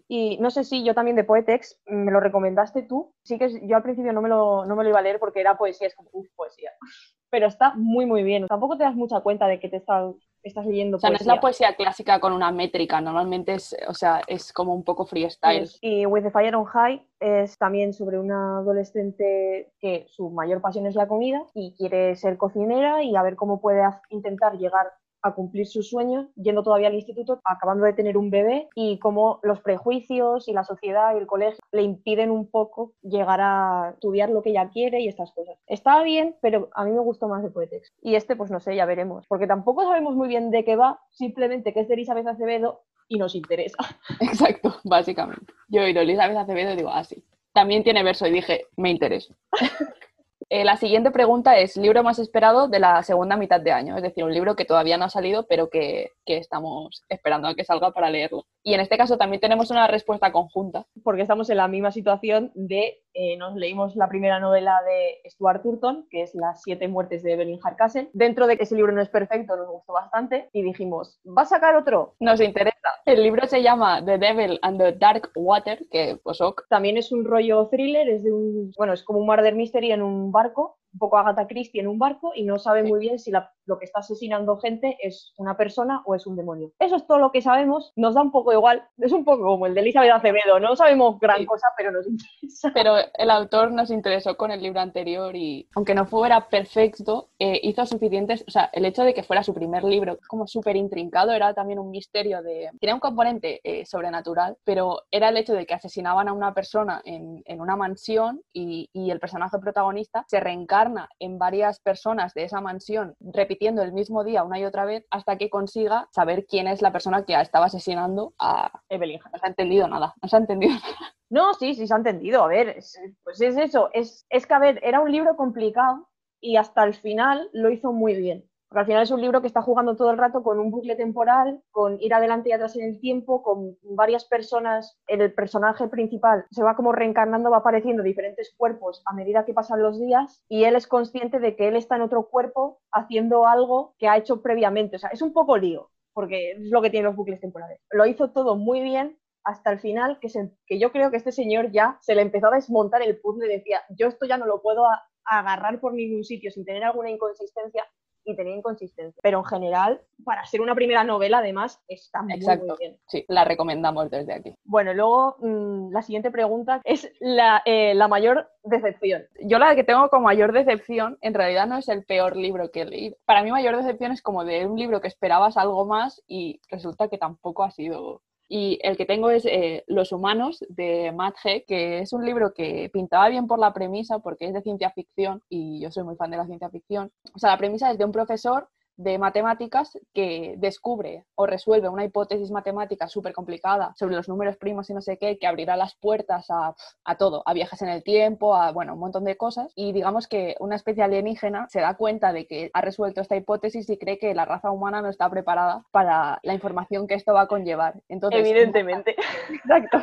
Y 0.07 0.37
no 0.39 0.49
sé 0.51 0.63
si 0.63 0.83
yo 0.83 0.93
también 0.93 1.15
de 1.15 1.23
Poetex 1.23 1.81
me 1.87 2.11
lo 2.11 2.19
recomendaste 2.19 2.83
tú. 2.83 3.13
Sí 3.23 3.37
que 3.37 3.67
yo 3.67 3.75
al 3.75 3.83
principio 3.83 4.13
no 4.13 4.21
me 4.21 4.29
lo, 4.29 4.65
no 4.65 4.75
me 4.75 4.83
lo 4.83 4.89
iba 4.89 4.99
a 4.99 5.01
leer 5.01 5.19
porque 5.19 5.41
era 5.41 5.57
poesía, 5.57 5.87
es 5.87 5.95
como, 5.95 6.09
uff, 6.13 6.27
poesía. 6.35 6.71
Pero 7.29 7.47
está 7.47 7.73
muy, 7.75 8.05
muy 8.05 8.23
bien. 8.23 8.47
Tampoco 8.47 8.77
te 8.77 8.83
das 8.83 8.95
mucha 8.95 9.19
cuenta 9.21 9.47
de 9.47 9.59
que 9.59 9.67
te 9.67 9.77
estás, 9.77 10.15
estás 10.43 10.65
leyendo 10.65 10.97
o 10.97 10.99
sea, 10.99 11.09
no 11.09 11.15
es 11.15 11.25
la 11.25 11.39
poesía 11.39 11.75
clásica 11.75 12.19
con 12.19 12.33
una 12.33 12.51
métrica, 12.51 12.99
normalmente 13.01 13.53
es, 13.53 13.75
o 13.87 13.93
sea, 13.93 14.21
es 14.27 14.51
como 14.51 14.73
un 14.73 14.83
poco 14.83 15.05
freestyle. 15.05 15.69
Y 15.81 16.05
With 16.05 16.23
the 16.23 16.31
Fire 16.31 16.55
on 16.55 16.65
High 16.65 17.01
es 17.19 17.57
también 17.57 17.93
sobre 17.93 18.19
una 18.19 18.57
adolescente 18.57 19.71
que 19.79 20.05
su 20.09 20.29
mayor 20.29 20.61
pasión 20.61 20.85
es 20.85 20.95
la 20.95 21.07
comida 21.07 21.41
y 21.53 21.73
quiere 21.77 22.15
ser 22.15 22.37
cocinera 22.37 23.03
y 23.03 23.15
a 23.15 23.23
ver 23.23 23.35
cómo 23.35 23.61
puede 23.61 23.83
intentar 24.09 24.57
llegar 24.57 24.91
a 25.23 25.33
cumplir 25.33 25.65
sus 25.65 25.89
sueños, 25.89 26.27
yendo 26.35 26.63
todavía 26.63 26.89
al 26.89 26.95
instituto, 26.95 27.39
acabando 27.45 27.85
de 27.85 27.93
tener 27.93 28.17
un 28.17 28.29
bebé 28.29 28.67
y 28.75 28.99
cómo 28.99 29.39
los 29.41 29.61
prejuicios 29.61 30.47
y 30.47 30.53
la 30.53 30.63
sociedad 30.63 31.15
y 31.15 31.17
el 31.17 31.27
colegio 31.27 31.59
le 31.71 31.81
impiden 31.81 32.29
un 32.29 32.49
poco 32.49 32.93
llegar 33.01 33.39
a 33.41 33.91
estudiar 33.93 34.29
lo 34.29 34.41
que 34.41 34.51
ella 34.51 34.69
quiere 34.69 34.99
y 34.99 35.07
estas 35.07 35.31
cosas. 35.31 35.57
Estaba 35.67 36.03
bien, 36.03 36.35
pero 36.41 36.69
a 36.75 36.85
mí 36.85 36.91
me 36.91 36.99
gustó 36.99 37.27
más 37.27 37.41
de 37.41 37.49
Poetex. 37.49 37.91
Y 38.01 38.15
este, 38.15 38.35
pues 38.35 38.51
no 38.51 38.59
sé, 38.59 38.75
ya 38.75 38.85
veremos, 38.85 39.25
porque 39.27 39.47
tampoco 39.47 39.83
sabemos 39.83 40.15
muy 40.15 40.27
bien 40.27 40.51
de 40.51 40.63
qué 40.63 40.75
va, 40.75 41.01
simplemente 41.11 41.73
que 41.73 41.79
es 41.79 41.87
de 41.87 41.93
Elizabeth 41.95 42.27
Acevedo 42.27 42.83
y 43.07 43.17
nos 43.17 43.35
interesa. 43.35 43.77
Exacto, 44.19 44.75
básicamente. 44.83 45.53
Yo 45.69 45.81
he 45.81 45.85
oído 45.85 46.01
Elizabeth 46.01 46.37
Acevedo 46.37 46.73
y 46.73 46.77
digo, 46.77 46.89
ah, 46.89 47.03
sí. 47.03 47.23
También 47.53 47.83
tiene 47.83 48.03
verso 48.03 48.25
y 48.27 48.31
dije, 48.31 48.65
me 48.77 48.89
interesa. 48.89 49.33
Eh, 50.53 50.63
la 50.63 50.77
siguiente 50.77 51.09
pregunta 51.09 51.57
es, 51.57 51.77
libro 51.77 52.03
más 52.03 52.19
esperado 52.19 52.67
de 52.67 52.77
la 52.77 53.01
segunda 53.01 53.35
mitad 53.35 53.59
de 53.59 53.71
año, 53.71 53.97
es 53.97 54.03
decir, 54.03 54.23
un 54.23 54.31
libro 54.31 54.55
que 54.55 54.65
todavía 54.65 54.99
no 54.99 55.05
ha 55.05 55.09
salido, 55.09 55.47
pero 55.47 55.71
que, 55.71 56.11
que 56.27 56.37
estamos 56.37 57.01
esperando 57.09 57.47
a 57.47 57.55
que 57.55 57.63
salga 57.63 57.89
para 57.89 58.11
leerlo. 58.11 58.45
Y 58.61 58.73
en 58.73 58.79
este 58.79 58.97
caso 58.97 59.17
también 59.17 59.41
tenemos 59.41 59.71
una 59.71 59.87
respuesta 59.87 60.31
conjunta. 60.31 60.85
Porque 61.03 61.21
estamos 61.21 61.49
en 61.49 61.57
la 61.57 61.67
misma 61.67 61.91
situación 61.91 62.51
de, 62.55 63.01
eh, 63.13 63.35
nos 63.37 63.55
leímos 63.55 63.95
la 63.95 64.07
primera 64.07 64.39
novela 64.39 64.79
de 64.83 65.29
Stuart 65.29 65.61
Turton, 65.61 66.07
que 66.09 66.21
es 66.21 66.33
Las 66.33 66.61
siete 66.63 66.87
muertes 66.87 67.23
de 67.23 67.33
Evelyn 67.33 67.59
Hardcastle. 67.59 68.09
Dentro 68.13 68.47
de 68.47 68.55
que 68.55 68.63
ese 68.63 68.75
libro 68.75 68.93
no 68.93 69.01
es 69.01 69.09
perfecto, 69.09 69.57
nos 69.57 69.67
gustó 69.67 69.93
bastante 69.93 70.49
y 70.53 70.61
dijimos, 70.61 71.19
¿va 71.25 71.41
a 71.41 71.45
sacar 71.45 71.75
otro? 71.75 72.15
Nos 72.21 72.39
interesa. 72.39 72.77
El 73.05 73.21
libro 73.23 73.45
se 73.47 73.61
llama 73.61 74.03
The 74.03 74.17
Devil 74.17 74.59
and 74.61 74.79
the 74.79 74.93
Dark 74.93 75.31
Water, 75.35 75.85
que 75.91 76.17
pues 76.23 76.39
ok. 76.39 76.63
También 76.69 76.95
es 76.95 77.11
un 77.11 77.25
rollo 77.25 77.67
thriller, 77.67 78.07
es 78.07 78.23
de 78.23 78.31
un, 78.31 78.71
bueno, 78.77 78.93
es 78.93 79.03
como 79.03 79.19
un 79.19 79.25
murder 79.25 79.55
mystery 79.55 79.91
en 79.91 80.01
un 80.01 80.31
barco 80.43 80.82
un 80.93 80.99
poco 80.99 81.17
Agatha 81.17 81.47
Christie 81.47 81.81
en 81.81 81.87
un 81.87 81.99
barco 81.99 82.31
y 82.35 82.43
no 82.43 82.59
sabe 82.59 82.83
muy 82.83 82.99
bien 82.99 83.19
si 83.19 83.31
lo 83.31 83.79
que 83.79 83.85
está 83.85 83.99
asesinando 83.99 84.57
gente 84.57 84.97
es 85.01 85.33
una 85.37 85.57
persona 85.57 86.01
o 86.05 86.15
es 86.15 86.27
un 86.27 86.35
demonio. 86.35 86.71
Eso 86.79 86.95
es 86.95 87.07
todo 87.07 87.19
lo 87.19 87.31
que 87.31 87.41
sabemos, 87.41 87.91
nos 87.95 88.13
da 88.15 88.21
un 88.21 88.31
poco 88.31 88.53
igual, 88.53 88.83
es 88.97 89.11
un 89.11 89.25
poco 89.25 89.43
como 89.43 89.65
el 89.65 89.73
de 89.73 89.81
Elizabeth 89.81 90.11
Acevedo, 90.11 90.59
no 90.59 90.75
sabemos 90.75 91.19
gran 91.19 91.45
cosa, 91.45 91.67
pero 91.77 91.91
nos 91.91 92.07
interesa. 92.07 92.71
Pero 92.73 92.95
el 93.15 93.29
autor 93.29 93.71
nos 93.71 93.89
interesó 93.89 94.37
con 94.37 94.51
el 94.51 94.61
libro 94.61 94.79
anterior 94.79 95.35
y 95.35 95.67
aunque 95.75 95.95
no 95.95 96.05
fuera 96.05 96.47
perfecto, 96.49 97.29
eh, 97.39 97.59
hizo 97.63 97.85
suficientes, 97.85 98.43
o 98.47 98.51
sea, 98.51 98.69
el 98.73 98.85
hecho 98.85 99.03
de 99.03 99.13
que 99.13 99.23
fuera 99.23 99.43
su 99.43 99.53
primer 99.53 99.83
libro 99.83 100.19
como 100.27 100.47
súper 100.47 100.75
intrincado 100.75 101.31
era 101.31 101.53
también 101.53 101.79
un 101.79 101.89
misterio 101.89 102.41
de... 102.41 102.69
Tiene 102.79 102.93
un 102.93 102.99
componente 102.99 103.61
eh, 103.63 103.85
sobrenatural, 103.85 104.57
pero 104.63 105.01
era 105.11 105.29
el 105.29 105.37
hecho 105.37 105.53
de 105.53 105.65
que 105.65 105.73
asesinaban 105.73 106.27
a 106.27 106.33
una 106.33 106.53
persona 106.53 107.01
en, 107.05 107.41
en 107.45 107.61
una 107.61 107.75
mansión 107.75 108.41
y, 108.53 108.89
y 108.93 109.09
el 109.09 109.19
personaje 109.19 109.57
protagonista 109.59 110.25
se 110.27 110.39
reencarna 110.39 110.82
en 111.19 111.37
varias 111.37 111.79
personas 111.79 112.33
de 112.33 112.43
esa 112.43 112.61
mansión 112.61 113.15
repitiendo 113.19 113.81
el 113.81 113.93
mismo 113.93 114.23
día 114.23 114.43
una 114.43 114.59
y 114.59 114.65
otra 114.65 114.85
vez 114.85 115.05
hasta 115.09 115.37
que 115.37 115.49
consiga 115.49 116.07
saber 116.11 116.45
quién 116.45 116.67
es 116.67 116.81
la 116.81 116.91
persona 116.91 117.25
que 117.25 117.39
estaba 117.39 117.65
asesinando 117.65 118.33
a 118.39 118.71
Evelyn. 118.89 119.19
No 119.31 119.39
se 119.39 119.45
ha 119.45 119.49
entendido 119.49 119.87
nada, 119.87 120.13
no 120.21 120.27
se 120.27 120.35
ha 120.35 120.39
entendido 120.39 120.73
nada. 120.73 121.15
No, 121.29 121.55
sí, 121.55 121.73
sí 121.73 121.87
se 121.87 121.93
ha 121.93 121.97
entendido. 121.97 122.43
A 122.43 122.47
ver, 122.47 122.77
pues 123.23 123.41
es 123.41 123.57
eso. 123.57 123.89
Es, 123.91 124.25
es 124.29 124.45
que, 124.45 124.53
a 124.53 124.59
ver, 124.59 124.79
era 124.83 124.99
un 124.99 125.11
libro 125.11 125.35
complicado 125.35 126.07
y 126.39 126.57
hasta 126.57 126.83
el 126.83 126.93
final 126.93 127.49
lo 127.53 127.71
hizo 127.71 127.91
muy 127.91 128.13
bien. 128.13 128.47
Porque 128.73 128.79
al 128.79 128.85
final 128.87 129.03
es 129.03 129.11
un 129.11 129.21
libro 129.21 129.39
que 129.39 129.45
está 129.45 129.61
jugando 129.61 129.95
todo 129.95 130.09
el 130.09 130.17
rato 130.17 130.41
con 130.41 130.57
un 130.57 130.71
bucle 130.71 130.95
temporal, 130.95 131.61
con 131.69 132.01
ir 132.01 132.11
adelante 132.11 132.49
y 132.49 132.53
atrás 132.53 132.75
en 132.75 132.85
el 132.85 132.99
tiempo, 132.99 133.43
con 133.43 133.77
varias 133.83 134.25
personas. 134.25 134.99
El 135.05 135.31
personaje 135.31 135.87
principal 135.89 136.47
se 136.49 136.63
va 136.63 136.75
como 136.75 136.91
reencarnando, 136.91 137.51
va 137.51 137.57
apareciendo 137.57 138.01
diferentes 138.01 138.51
cuerpos 138.57 139.03
a 139.05 139.13
medida 139.13 139.45
que 139.45 139.53
pasan 139.53 139.83
los 139.83 139.99
días 139.99 140.43
y 140.49 140.63
él 140.63 140.75
es 140.75 140.87
consciente 140.87 141.37
de 141.39 141.55
que 141.55 141.67
él 141.67 141.75
está 141.75 141.97
en 141.97 142.01
otro 142.01 142.29
cuerpo 142.29 142.81
haciendo 142.91 143.45
algo 143.45 143.93
que 143.99 144.07
ha 144.07 144.17
hecho 144.17 144.41
previamente. 144.41 144.95
O 144.95 144.99
sea, 144.99 145.11
es 145.11 145.21
un 145.21 145.33
poco 145.33 145.55
lío, 145.55 145.91
porque 146.11 146.53
es 146.53 146.71
lo 146.71 146.81
que 146.81 146.89
tienen 146.89 147.05
los 147.05 147.15
bucles 147.15 147.41
temporales. 147.41 147.79
Lo 147.91 148.07
hizo 148.07 148.31
todo 148.31 148.55
muy 148.55 148.81
bien 148.81 149.19
hasta 149.43 149.71
el 149.71 149.81
final, 149.81 150.17
que, 150.19 150.29
que 150.65 150.79
yo 150.79 150.91
creo 150.91 151.11
que 151.11 151.17
este 151.17 151.31
señor 151.31 151.71
ya 151.71 151.99
se 152.01 152.15
le 152.15 152.23
empezó 152.23 152.47
a 152.47 152.55
desmontar 152.55 153.03
el 153.03 153.21
puzzle 153.21 153.45
y 153.45 153.57
decía, 153.57 153.81
yo 153.89 154.07
esto 154.07 154.25
ya 154.25 154.37
no 154.37 154.47
lo 154.47 154.63
puedo 154.63 154.87
agarrar 155.25 155.79
por 155.79 155.93
ningún 155.93 156.23
sitio 156.23 156.49
sin 156.49 156.65
tener 156.65 156.83
alguna 156.83 157.11
inconsistencia 157.11 157.85
y 158.25 158.35
tenía 158.35 158.55
inconsistencia. 158.55 159.19
Pero 159.21 159.39
en 159.39 159.45
general, 159.45 160.01
para 160.23 160.45
ser 160.45 160.61
una 160.61 160.75
primera 160.75 161.03
novela, 161.03 161.39
además, 161.39 161.81
está 161.87 162.21
muy, 162.21 162.33
Exacto. 162.33 162.75
bien. 162.77 162.97
Sí, 163.07 163.25
la 163.27 163.43
recomendamos 163.43 164.09
desde 164.09 164.33
aquí. 164.33 164.55
Bueno, 164.63 164.93
luego 164.93 165.37
mm, 165.39 165.91
la 165.91 166.01
siguiente 166.01 166.31
pregunta 166.31 166.81
es 166.83 167.11
la, 167.19 167.61
eh, 167.65 167.93
la, 167.95 168.07
mayor 168.07 168.49
decepción. 168.63 169.23
Yo 169.41 169.59
la 169.59 169.75
que 169.75 169.83
tengo 169.83 170.09
como 170.09 170.25
mayor 170.25 170.51
decepción, 170.51 171.17
en 171.21 171.33
realidad 171.33 171.67
no 171.67 171.77
es 171.77 171.89
el 171.89 172.03
peor 172.03 172.35
libro 172.35 172.71
que 172.71 172.81
he 172.81 172.85
leído. 172.85 173.17
Para 173.25 173.43
mí 173.43 173.51
mayor 173.51 173.77
decepción 173.77 174.11
es 174.11 174.21
como 174.21 174.45
de 174.45 174.65
un 174.65 174.77
libro 174.77 175.01
que 175.01 175.07
esperabas 175.07 175.57
algo 175.57 175.85
más 175.85 176.21
y 176.27 176.61
resulta 176.69 177.07
que 177.07 177.17
tampoco 177.17 177.63
ha 177.63 177.71
sido 177.71 178.21
y 178.55 178.77
el 178.83 178.97
que 178.97 179.07
tengo 179.07 179.31
es 179.31 179.45
eh, 179.47 179.83
Los 179.87 180.11
humanos 180.11 180.63
de 180.69 181.11
Matt 181.11 181.37
Heck, 181.43 181.65
que 181.65 182.01
es 182.01 182.13
un 182.13 182.23
libro 182.23 182.53
que 182.53 182.87
pintaba 182.93 183.27
bien 183.29 183.47
por 183.47 183.57
la 183.57 183.73
premisa 183.73 184.19
porque 184.19 184.45
es 184.45 184.53
de 184.53 184.61
ciencia 184.61 184.91
ficción 184.91 185.41
y 185.49 185.79
yo 185.79 185.89
soy 185.89 186.03
muy 186.03 186.15
fan 186.15 186.29
de 186.29 186.37
la 186.37 186.45
ciencia 186.45 186.69
ficción. 186.69 187.11
O 187.33 187.39
sea, 187.39 187.49
la 187.49 187.57
premisa 187.57 187.89
es 187.89 187.97
de 187.97 188.05
un 188.05 188.11
profesor 188.11 188.69
de 188.95 189.17
matemáticas 189.17 189.97
que 190.13 190.55
descubre 190.57 191.25
o 191.35 191.45
resuelve 191.45 191.89
una 191.89 192.05
hipótesis 192.05 192.51
matemática 192.51 193.07
súper 193.07 193.33
complicada 193.33 193.93
sobre 193.95 194.15
los 194.15 194.29
números 194.29 194.57
primos 194.57 194.89
y 194.89 194.93
no 194.93 195.01
sé 195.01 195.17
qué, 195.17 195.37
que 195.37 195.47
abrirá 195.47 195.75
las 195.75 195.95
puertas 195.95 196.47
a, 196.49 196.75
a, 197.03 197.17
todo, 197.17 197.43
a 197.45 197.53
viajes 197.53 197.81
en 197.81 197.89
el 197.89 198.03
tiempo, 198.03 198.55
a 198.55 198.71
bueno, 198.71 198.93
un 198.93 198.99
montón 198.99 199.23
de 199.23 199.37
cosas. 199.37 199.71
Y 199.75 199.91
digamos 199.93 200.27
que 200.27 200.55
una 200.59 200.75
especie 200.75 201.03
alienígena 201.03 201.67
se 201.69 201.81
da 201.81 201.95
cuenta 201.95 202.33
de 202.33 202.45
que 202.45 202.69
ha 202.73 202.81
resuelto 202.81 203.21
esta 203.21 203.35
hipótesis 203.35 203.89
y 203.89 203.97
cree 203.97 204.17
que 204.17 204.33
la 204.33 204.45
raza 204.45 204.71
humana 204.71 205.01
no 205.01 205.09
está 205.09 205.29
preparada 205.29 205.83
para 205.91 206.39
la 206.43 206.53
información 206.53 207.07
que 207.07 207.15
esto 207.15 207.33
va 207.33 207.41
a 207.41 207.47
conllevar. 207.47 207.95
Entonces, 208.09 208.39
Evidentemente. 208.39 209.15
Exacto. 209.49 209.97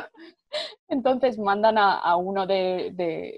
Entonces 0.91 1.39
mandan 1.39 1.77
a, 1.77 2.15
uno 2.17 2.45
de, 2.45 2.93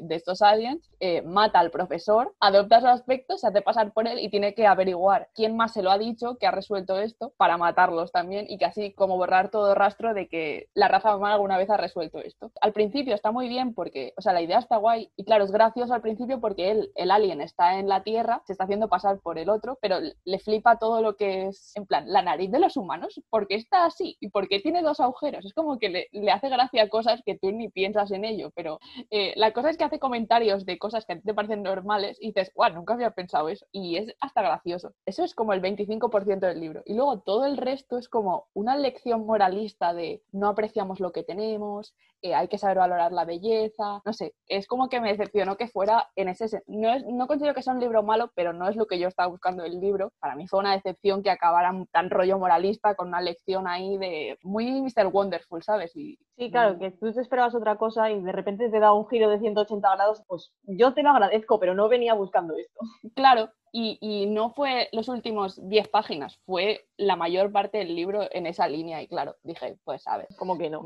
estos 0.09 0.41
aliens, 0.41 0.89
eh, 0.99 1.21
mata 1.21 1.59
al 1.59 1.69
profesor, 1.69 2.33
adopta 2.39 2.81
su 2.81 2.87
aspecto, 2.87 3.37
se 3.37 3.47
hace 3.47 3.61
pasar 3.61 3.93
por 3.93 4.07
él 4.07 4.19
y 4.19 4.29
tiene 4.29 4.55
que 4.55 4.65
averiguar 4.65 5.29
quién 5.35 5.55
más 5.55 5.73
se 5.73 5.83
lo 5.83 5.91
ha 5.91 5.99
dicho, 5.99 6.37
que 6.39 6.47
ha 6.47 6.51
resuelto 6.51 6.97
esto, 6.97 7.33
para 7.37 7.57
matarlos 7.57 8.11
también 8.11 8.47
y 8.49 8.61
así 8.63 8.93
como 8.93 9.17
borrar 9.17 9.51
todo 9.51 9.75
rastro 9.75 10.15
de 10.15 10.27
que 10.27 10.67
la 10.73 10.87
raza 10.87 11.15
humana 11.15 11.35
alguna 11.35 11.57
vez 11.57 11.69
ha 11.69 11.77
resuelto 11.77 12.17
esto. 12.17 12.51
Al 12.59 12.73
principio 12.73 13.13
está 13.13 13.31
muy 13.31 13.47
bien 13.47 13.75
porque, 13.75 14.13
o 14.17 14.21
sea, 14.21 14.33
la 14.33 14.41
idea 14.41 14.57
está 14.57 14.77
guay 14.77 15.11
y 15.15 15.23
claro, 15.23 15.43
es 15.43 15.51
gracioso 15.51 15.93
al 15.93 16.01
principio 16.01 16.39
porque 16.41 16.71
él, 16.71 16.91
el 16.95 17.11
alien 17.11 17.39
está 17.41 17.77
en 17.77 17.87
la 17.87 18.01
Tierra, 18.01 18.41
se 18.45 18.53
está 18.53 18.63
haciendo 18.63 18.89
pasar 18.89 19.19
por 19.19 19.37
el 19.37 19.49
otro, 19.49 19.77
pero 19.79 19.97
le 20.23 20.39
flipa 20.39 20.79
todo 20.79 21.03
lo 21.03 21.15
que 21.17 21.47
es, 21.47 21.75
en 21.75 21.85
plan, 21.85 22.05
la 22.07 22.23
nariz 22.23 22.51
de 22.51 22.59
los 22.59 22.77
humanos, 22.77 23.21
¿por 23.29 23.47
qué 23.47 23.55
está 23.55 23.85
así? 23.85 24.17
¿Y 24.19 24.29
por 24.29 24.47
qué 24.47 24.59
tiene 24.59 24.81
dos 24.81 24.99
agujeros? 24.99 25.45
Es 25.45 25.53
como 25.53 25.77
que 25.77 25.89
le, 25.89 26.07
le 26.11 26.31
hace 26.31 26.49
gracia 26.49 26.89
cosas 26.89 27.02
que 27.25 27.37
tú 27.37 27.51
ni 27.51 27.69
piensas 27.69 28.11
en 28.11 28.25
ello, 28.25 28.51
pero 28.55 28.79
eh, 29.09 29.33
la 29.35 29.53
cosa 29.53 29.69
es 29.69 29.77
que 29.77 29.83
hace 29.83 29.99
comentarios 29.99 30.65
de 30.65 30.77
cosas 30.77 31.05
que 31.05 31.13
a 31.13 31.15
ti 31.17 31.23
te 31.23 31.33
parecen 31.33 31.63
normales 31.63 32.17
y 32.19 32.27
dices, 32.27 32.51
guau, 32.55 32.73
nunca 32.73 32.93
había 32.93 33.11
pensado 33.11 33.49
eso. 33.49 33.65
Y 33.71 33.97
es 33.97 34.13
hasta 34.19 34.41
gracioso. 34.41 34.93
Eso 35.05 35.23
es 35.23 35.35
como 35.35 35.53
el 35.53 35.61
25% 35.61 36.39
del 36.39 36.59
libro. 36.59 36.81
Y 36.85 36.93
luego 36.93 37.19
todo 37.19 37.45
el 37.45 37.57
resto 37.57 37.97
es 37.97 38.09
como 38.09 38.47
una 38.53 38.75
lección 38.77 39.25
moralista 39.25 39.93
de 39.93 40.21
no 40.31 40.47
apreciamos 40.47 40.99
lo 40.99 41.11
que 41.11 41.23
tenemos, 41.23 41.93
eh, 42.23 42.33
hay 42.33 42.47
que 42.47 42.57
saber 42.57 42.77
valorar 42.77 43.11
la 43.11 43.25
belleza, 43.25 44.01
no 44.05 44.13
sé, 44.13 44.33
es 44.47 44.65
como 44.65 44.87
que 44.87 45.01
me 45.01 45.09
decepcionó 45.09 45.57
que 45.57 45.67
fuera 45.67 46.09
en 46.15 46.29
ese... 46.29 46.63
No, 46.67 46.93
es, 46.93 47.03
no 47.05 47.27
considero 47.27 47.53
que 47.53 47.61
sea 47.61 47.73
un 47.73 47.81
libro 47.81 48.01
malo, 48.01 48.31
pero 48.33 48.53
no 48.53 48.69
es 48.69 48.77
lo 48.77 48.87
que 48.87 48.97
yo 48.97 49.09
estaba 49.09 49.27
buscando 49.27 49.63
del 49.63 49.81
libro. 49.81 50.13
Para 50.21 50.35
mí 50.35 50.47
fue 50.47 50.61
una 50.61 50.71
decepción 50.71 51.21
que 51.21 51.29
acabara 51.29 51.73
tan 51.91 52.09
rollo 52.09 52.39
moralista 52.39 52.95
con 52.95 53.09
una 53.09 53.19
lección 53.19 53.67
ahí 53.67 53.97
de 53.97 54.39
muy 54.41 54.71
Mr. 54.81 55.07
Wonderful, 55.07 55.63
¿sabes? 55.63 55.93
Y, 55.97 56.17
sí, 56.37 56.49
claro, 56.49 56.79
que 56.79 56.91
tú 56.91 57.11
te 57.11 57.19
esperabas 57.19 57.55
otra 57.55 57.75
cosa 57.75 58.09
y 58.09 58.21
de 58.21 58.31
repente 58.31 58.69
te 58.69 58.79
da 58.79 58.93
un 58.93 59.05
giro 59.09 59.29
de 59.29 59.39
180 59.39 59.95
grados, 59.95 60.23
pues 60.25 60.53
yo 60.63 60.93
te 60.93 61.03
lo 61.03 61.09
agradezco, 61.09 61.59
pero 61.59 61.75
no 61.75 61.89
venía 61.89 62.13
buscando 62.13 62.55
esto. 62.55 62.79
Claro, 63.15 63.49
y, 63.71 63.97
y, 64.01 64.25
no 64.27 64.51
fue 64.51 64.89
los 64.91 65.07
últimos 65.07 65.59
10 65.67 65.87
páginas, 65.89 66.39
fue 66.45 66.87
la 66.97 67.15
mayor 67.15 67.51
parte 67.51 67.79
del 67.79 67.95
libro 67.95 68.27
en 68.31 68.47
esa 68.47 68.67
línea 68.67 69.01
y 69.01 69.07
claro, 69.07 69.35
dije, 69.43 69.77
pues 69.83 70.07
a 70.07 70.17
ver. 70.17 70.27
¿Cómo 70.37 70.57
que 70.57 70.69
no? 70.69 70.83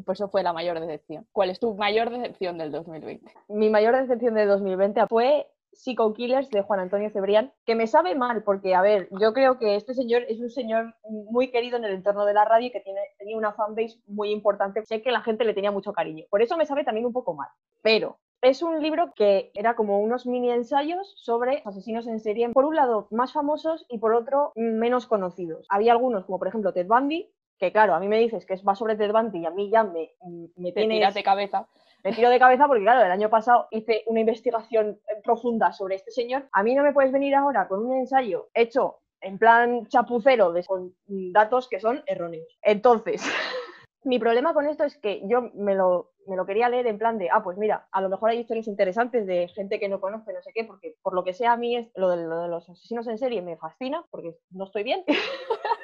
Y 0.00 0.02
por 0.02 0.14
eso 0.14 0.30
fue 0.30 0.42
la 0.42 0.54
mayor 0.54 0.80
decepción. 0.80 1.26
¿Cuál 1.30 1.50
es 1.50 1.60
tu 1.60 1.74
mayor 1.74 2.08
decepción 2.08 2.56
del 2.56 2.72
2020? 2.72 3.30
Mi 3.48 3.68
mayor 3.68 3.94
decepción 3.94 4.32
del 4.32 4.48
2020 4.48 5.06
fue 5.08 5.46
Psycho 5.74 6.14
Killers 6.14 6.48
de 6.48 6.62
Juan 6.62 6.80
Antonio 6.80 7.10
Cebrián, 7.10 7.52
que 7.66 7.74
me 7.74 7.86
sabe 7.86 8.14
mal, 8.14 8.42
porque, 8.42 8.74
a 8.74 8.80
ver, 8.80 9.10
yo 9.20 9.34
creo 9.34 9.58
que 9.58 9.76
este 9.76 9.92
señor 9.92 10.22
es 10.26 10.40
un 10.40 10.48
señor 10.48 10.94
muy 11.04 11.50
querido 11.50 11.76
en 11.76 11.84
el 11.84 11.92
entorno 11.92 12.24
de 12.24 12.32
la 12.32 12.46
radio 12.46 12.68
y 12.68 12.70
que 12.70 12.80
tiene, 12.80 13.00
tenía 13.18 13.36
una 13.36 13.52
fanbase 13.52 14.00
muy 14.06 14.30
importante. 14.30 14.86
Sé 14.86 15.02
que 15.02 15.12
la 15.12 15.20
gente 15.20 15.44
le 15.44 15.52
tenía 15.52 15.70
mucho 15.70 15.92
cariño. 15.92 16.24
Por 16.30 16.40
eso 16.40 16.56
me 16.56 16.64
sabe 16.64 16.82
también 16.82 17.04
un 17.04 17.12
poco 17.12 17.34
mal. 17.34 17.48
Pero 17.82 18.18
es 18.40 18.62
un 18.62 18.82
libro 18.82 19.12
que 19.14 19.50
era 19.52 19.76
como 19.76 20.00
unos 20.00 20.24
mini 20.24 20.50
ensayos 20.50 21.12
sobre 21.16 21.62
asesinos 21.66 22.06
en 22.06 22.20
serie, 22.20 22.48
por 22.48 22.64
un 22.64 22.74
lado 22.74 23.06
más 23.10 23.34
famosos 23.34 23.84
y 23.90 23.98
por 23.98 24.14
otro 24.14 24.52
menos 24.56 25.06
conocidos. 25.06 25.66
Había 25.68 25.92
algunos, 25.92 26.24
como 26.24 26.38
por 26.38 26.48
ejemplo 26.48 26.72
Ted 26.72 26.86
Bundy, 26.86 27.30
que 27.60 27.70
claro, 27.70 27.94
a 27.94 28.00
mí 28.00 28.08
me 28.08 28.18
dices 28.18 28.46
que 28.46 28.54
es 28.54 28.66
va 28.66 28.74
sobre 28.74 28.96
Ted 28.96 29.12
Bundy 29.12 29.40
y 29.40 29.46
a 29.46 29.50
mí 29.50 29.70
ya 29.70 29.84
me, 29.84 30.10
me 30.56 30.72
tiene... 30.72 31.12
de 31.12 31.22
cabeza. 31.22 31.68
Me 32.02 32.14
tiro 32.14 32.30
de 32.30 32.38
cabeza 32.38 32.66
porque, 32.66 32.82
claro, 32.82 33.04
el 33.04 33.12
año 33.12 33.28
pasado 33.28 33.68
hice 33.70 34.04
una 34.06 34.20
investigación 34.20 34.98
profunda 35.22 35.70
sobre 35.70 35.96
este 35.96 36.10
señor. 36.10 36.48
A 36.52 36.62
mí 36.62 36.74
no 36.74 36.82
me 36.82 36.94
puedes 36.94 37.12
venir 37.12 37.34
ahora 37.34 37.68
con 37.68 37.84
un 37.84 37.98
ensayo 37.98 38.48
hecho 38.54 39.00
en 39.20 39.38
plan 39.38 39.86
chapucero 39.86 40.52
de, 40.52 40.64
con 40.64 40.94
datos 41.06 41.68
que 41.68 41.78
son 41.78 42.02
erróneos. 42.06 42.46
Entonces, 42.62 43.22
mi 44.04 44.18
problema 44.18 44.54
con 44.54 44.66
esto 44.66 44.84
es 44.84 44.96
que 44.96 45.20
yo 45.28 45.50
me 45.52 45.74
lo, 45.74 46.12
me 46.26 46.36
lo 46.36 46.46
quería 46.46 46.70
leer 46.70 46.86
en 46.86 46.96
plan 46.96 47.18
de, 47.18 47.28
ah, 47.30 47.42
pues 47.42 47.58
mira, 47.58 47.86
a 47.92 48.00
lo 48.00 48.08
mejor 48.08 48.30
hay 48.30 48.38
historias 48.38 48.68
interesantes 48.68 49.26
de 49.26 49.48
gente 49.48 49.78
que 49.78 49.90
no 49.90 50.00
conoce, 50.00 50.32
no 50.32 50.40
sé 50.40 50.52
qué, 50.54 50.64
porque 50.64 50.94
por 51.02 51.12
lo 51.12 51.22
que 51.22 51.34
sea 51.34 51.52
a 51.52 51.56
mí 51.58 51.76
es, 51.76 51.88
lo, 51.94 52.08
de, 52.08 52.24
lo 52.24 52.40
de 52.40 52.48
los 52.48 52.66
asesinos 52.70 53.06
en 53.08 53.18
serie 53.18 53.42
me 53.42 53.58
fascina, 53.58 54.06
porque 54.10 54.36
no 54.50 54.64
estoy 54.64 54.84
bien. 54.84 55.04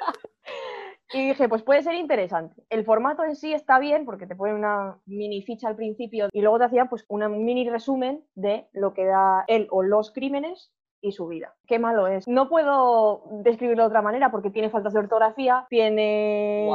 Y 1.13 1.29
dije, 1.29 1.49
pues 1.49 1.63
puede 1.63 1.83
ser 1.83 1.95
interesante. 1.95 2.63
El 2.69 2.85
formato 2.85 3.23
en 3.25 3.37
sí 3.37 3.53
está 3.53 3.79
bien 3.79 4.05
porque 4.05 4.27
te 4.27 4.35
pone 4.35 4.55
una 4.55 4.99
mini 5.07 5.43
ficha 5.43 5.69
al 5.69 5.77
principio 5.77 6.29
y 6.33 6.41
luego 6.41 6.59
te 6.59 6.65
hacía 6.65 6.87
pues 6.87 7.05
un 7.09 7.45
mini 7.45 7.69
resumen 7.69 8.25
de 8.35 8.67
lo 8.73 8.93
que 8.93 9.05
da 9.05 9.45
él 9.47 9.69
o 9.71 9.83
los 9.83 10.11
crímenes 10.11 10.73
y 11.01 11.13
su 11.13 11.29
vida. 11.29 11.55
Qué 11.67 11.79
malo 11.79 12.09
es. 12.09 12.27
No 12.27 12.49
puedo 12.49 13.23
describirlo 13.43 13.85
de 13.85 13.89
otra 13.89 14.03
manera 14.03 14.31
porque 14.31 14.51
tiene 14.51 14.71
faltas 14.71 14.95
de 14.95 15.01
ortografía, 15.01 15.67
tiene 15.69 16.67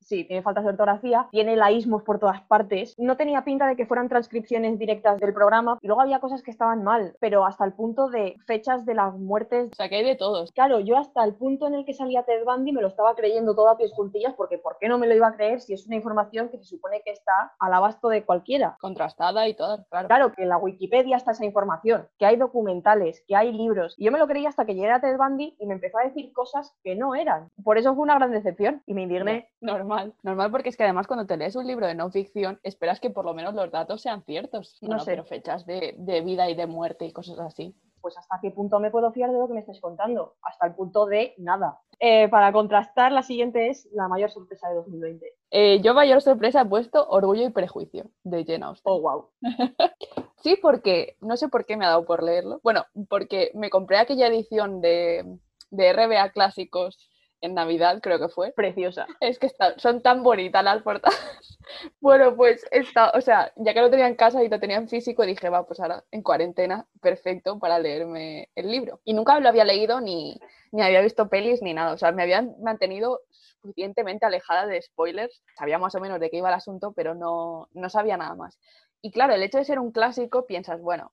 Sí, 0.00 0.24
tiene 0.24 0.42
faltas 0.42 0.64
de 0.64 0.70
ortografía, 0.70 1.28
tiene 1.30 1.56
laísmos 1.56 2.02
por 2.02 2.18
todas 2.18 2.40
partes. 2.42 2.94
No 2.98 3.16
tenía 3.16 3.44
pinta 3.44 3.66
de 3.66 3.76
que 3.76 3.86
fueran 3.86 4.08
transcripciones 4.08 4.78
directas 4.78 5.20
del 5.20 5.32
programa. 5.32 5.78
Y 5.80 5.86
luego 5.86 6.02
había 6.02 6.20
cosas 6.20 6.42
que 6.42 6.50
estaban 6.50 6.82
mal, 6.82 7.14
pero 7.20 7.44
hasta 7.44 7.64
el 7.64 7.72
punto 7.72 8.08
de 8.08 8.36
fechas 8.46 8.84
de 8.86 8.94
las 8.94 9.14
muertes. 9.14 9.70
O 9.72 9.76
sea, 9.76 9.88
que 9.88 9.96
hay 9.96 10.04
de 10.04 10.16
todos. 10.16 10.50
Claro, 10.52 10.80
yo 10.80 10.96
hasta 10.96 11.22
el 11.24 11.34
punto 11.34 11.66
en 11.66 11.74
el 11.74 11.84
que 11.84 11.94
salía 11.94 12.22
Ted 12.22 12.44
Bundy 12.44 12.72
me 12.72 12.82
lo 12.82 12.88
estaba 12.88 13.14
creyendo 13.14 13.54
todo 13.54 13.68
a 13.68 13.76
pies 13.76 13.92
juntillas, 13.92 14.34
porque 14.34 14.58
¿por 14.58 14.78
qué 14.78 14.88
no 14.88 14.98
me 14.98 15.06
lo 15.06 15.14
iba 15.14 15.28
a 15.28 15.34
creer 15.34 15.60
si 15.60 15.74
es 15.74 15.86
una 15.86 15.96
información 15.96 16.48
que 16.48 16.58
se 16.58 16.64
supone 16.64 17.02
que 17.04 17.12
está 17.12 17.52
al 17.58 17.74
abasto 17.74 18.08
de 18.08 18.24
cualquiera? 18.24 18.76
Contrastada 18.80 19.46
y 19.48 19.54
todo, 19.54 19.84
claro. 19.90 20.08
Claro, 20.08 20.32
que 20.32 20.42
en 20.42 20.48
la 20.48 20.56
Wikipedia 20.56 21.16
está 21.16 21.32
esa 21.32 21.44
información, 21.44 22.08
que 22.18 22.26
hay 22.26 22.36
documentales, 22.36 23.22
que 23.26 23.36
hay 23.36 23.52
libros. 23.52 23.94
Y 23.98 24.06
yo 24.06 24.12
me 24.12 24.18
lo 24.18 24.26
creía 24.26 24.48
hasta 24.48 24.64
que 24.64 24.74
llegué 24.74 24.90
a 24.90 25.00
Ted 25.00 25.16
Bundy 25.16 25.56
y 25.58 25.66
me 25.66 25.74
empezó 25.74 25.98
a 25.98 26.04
decir 26.04 26.32
cosas 26.32 26.74
que 26.82 26.96
no 26.96 27.14
eran. 27.14 27.48
Por 27.62 27.78
eso 27.78 27.94
fue 27.94 28.02
una 28.02 28.16
gran 28.16 28.32
decepción 28.32 28.82
y 28.86 28.94
me 28.94 29.02
indigné. 29.02 29.48
Normal 29.60 29.89
normal. 29.90 30.14
Normal 30.22 30.50
porque 30.50 30.68
es 30.68 30.76
que 30.76 30.84
además 30.84 31.06
cuando 31.06 31.26
te 31.26 31.36
lees 31.36 31.56
un 31.56 31.66
libro 31.66 31.86
de 31.86 31.94
no 31.94 32.10
ficción 32.10 32.60
esperas 32.62 33.00
que 33.00 33.10
por 33.10 33.24
lo 33.24 33.34
menos 33.34 33.54
los 33.54 33.70
datos 33.70 34.00
sean 34.00 34.22
ciertos. 34.22 34.78
No, 34.82 34.98
sé. 35.00 35.12
Pero 35.12 35.24
fechas 35.24 35.66
de, 35.66 35.94
vida 36.24 36.48
y 36.48 36.54
de 36.54 36.66
muerte 36.66 37.06
y 37.06 37.12
cosas 37.12 37.38
así. 37.38 37.74
Pues 38.00 38.16
hasta 38.16 38.38
qué 38.40 38.50
punto 38.50 38.80
me 38.80 38.90
puedo 38.90 39.12
fiar 39.12 39.30
de 39.30 39.38
lo 39.38 39.46
que 39.46 39.54
me 39.54 39.60
estáis 39.60 39.80
contando. 39.80 40.36
Hasta 40.42 40.66
el 40.66 40.74
punto 40.74 41.06
de 41.06 41.34
nada. 41.38 41.80
Eh, 41.98 42.28
para 42.28 42.50
contrastar, 42.50 43.12
la 43.12 43.22
siguiente 43.22 43.68
es 43.68 43.86
la 43.92 44.08
mayor 44.08 44.30
sorpresa 44.30 44.70
de 44.70 44.76
2020. 44.76 45.26
Eh, 45.50 45.80
yo 45.82 45.92
mayor 45.92 46.22
sorpresa 46.22 46.62
he 46.62 46.64
puesto 46.64 47.06
Orgullo 47.08 47.44
y 47.44 47.50
Prejuicio 47.50 48.06
de 48.24 48.44
Jane 48.46 48.64
Austen. 48.64 48.90
Oh, 48.90 49.00
wow. 49.02 49.28
sí, 50.42 50.56
porque 50.62 51.16
no 51.20 51.36
sé 51.36 51.48
por 51.48 51.66
qué 51.66 51.76
me 51.76 51.84
ha 51.84 51.88
dado 51.88 52.06
por 52.06 52.22
leerlo. 52.22 52.60
Bueno, 52.62 52.86
porque 53.10 53.50
me 53.54 53.68
compré 53.68 53.98
aquella 53.98 54.28
edición 54.28 54.80
de, 54.80 55.38
de 55.70 55.92
RBA 55.92 56.30
Clásicos 56.30 57.09
en 57.40 57.54
Navidad, 57.54 58.00
creo 58.02 58.18
que 58.18 58.28
fue. 58.28 58.52
Preciosa. 58.52 59.06
Es 59.20 59.38
que 59.38 59.50
son 59.76 60.02
tan 60.02 60.22
bonitas 60.22 60.62
las 60.62 60.82
portadas. 60.82 61.18
bueno, 62.00 62.36
pues 62.36 62.66
esta, 62.70 63.10
o 63.10 63.20
sea, 63.20 63.52
ya 63.56 63.74
que 63.74 63.80
lo 63.80 63.90
tenía 63.90 64.06
en 64.06 64.16
casa 64.16 64.42
y 64.42 64.48
lo 64.48 64.60
tenía 64.60 64.76
en 64.76 64.88
físico, 64.88 65.24
dije, 65.24 65.48
va, 65.48 65.66
pues 65.66 65.80
ahora 65.80 66.04
en 66.10 66.22
cuarentena, 66.22 66.86
perfecto 67.00 67.58
para 67.58 67.78
leerme 67.78 68.50
el 68.54 68.70
libro. 68.70 69.00
Y 69.04 69.14
nunca 69.14 69.38
lo 69.40 69.48
había 69.48 69.64
leído 69.64 70.00
ni, 70.00 70.38
ni 70.72 70.82
había 70.82 71.00
visto 71.00 71.28
pelis 71.28 71.62
ni 71.62 71.74
nada. 71.74 71.92
O 71.92 71.98
sea, 71.98 72.12
me 72.12 72.22
habían 72.22 72.54
mantenido 72.62 73.20
suficientemente 73.30 74.26
alejada 74.26 74.66
de 74.66 74.82
spoilers. 74.82 75.42
Sabía 75.56 75.78
más 75.78 75.94
o 75.94 76.00
menos 76.00 76.20
de 76.20 76.30
qué 76.30 76.38
iba 76.38 76.48
el 76.48 76.54
asunto, 76.54 76.92
pero 76.92 77.14
no, 77.14 77.68
no 77.72 77.90
sabía 77.90 78.16
nada 78.16 78.34
más. 78.34 78.58
Y 79.02 79.10
claro, 79.10 79.34
el 79.34 79.42
hecho 79.42 79.58
de 79.58 79.64
ser 79.64 79.78
un 79.78 79.92
clásico, 79.92 80.46
piensas, 80.46 80.80
bueno, 80.80 81.12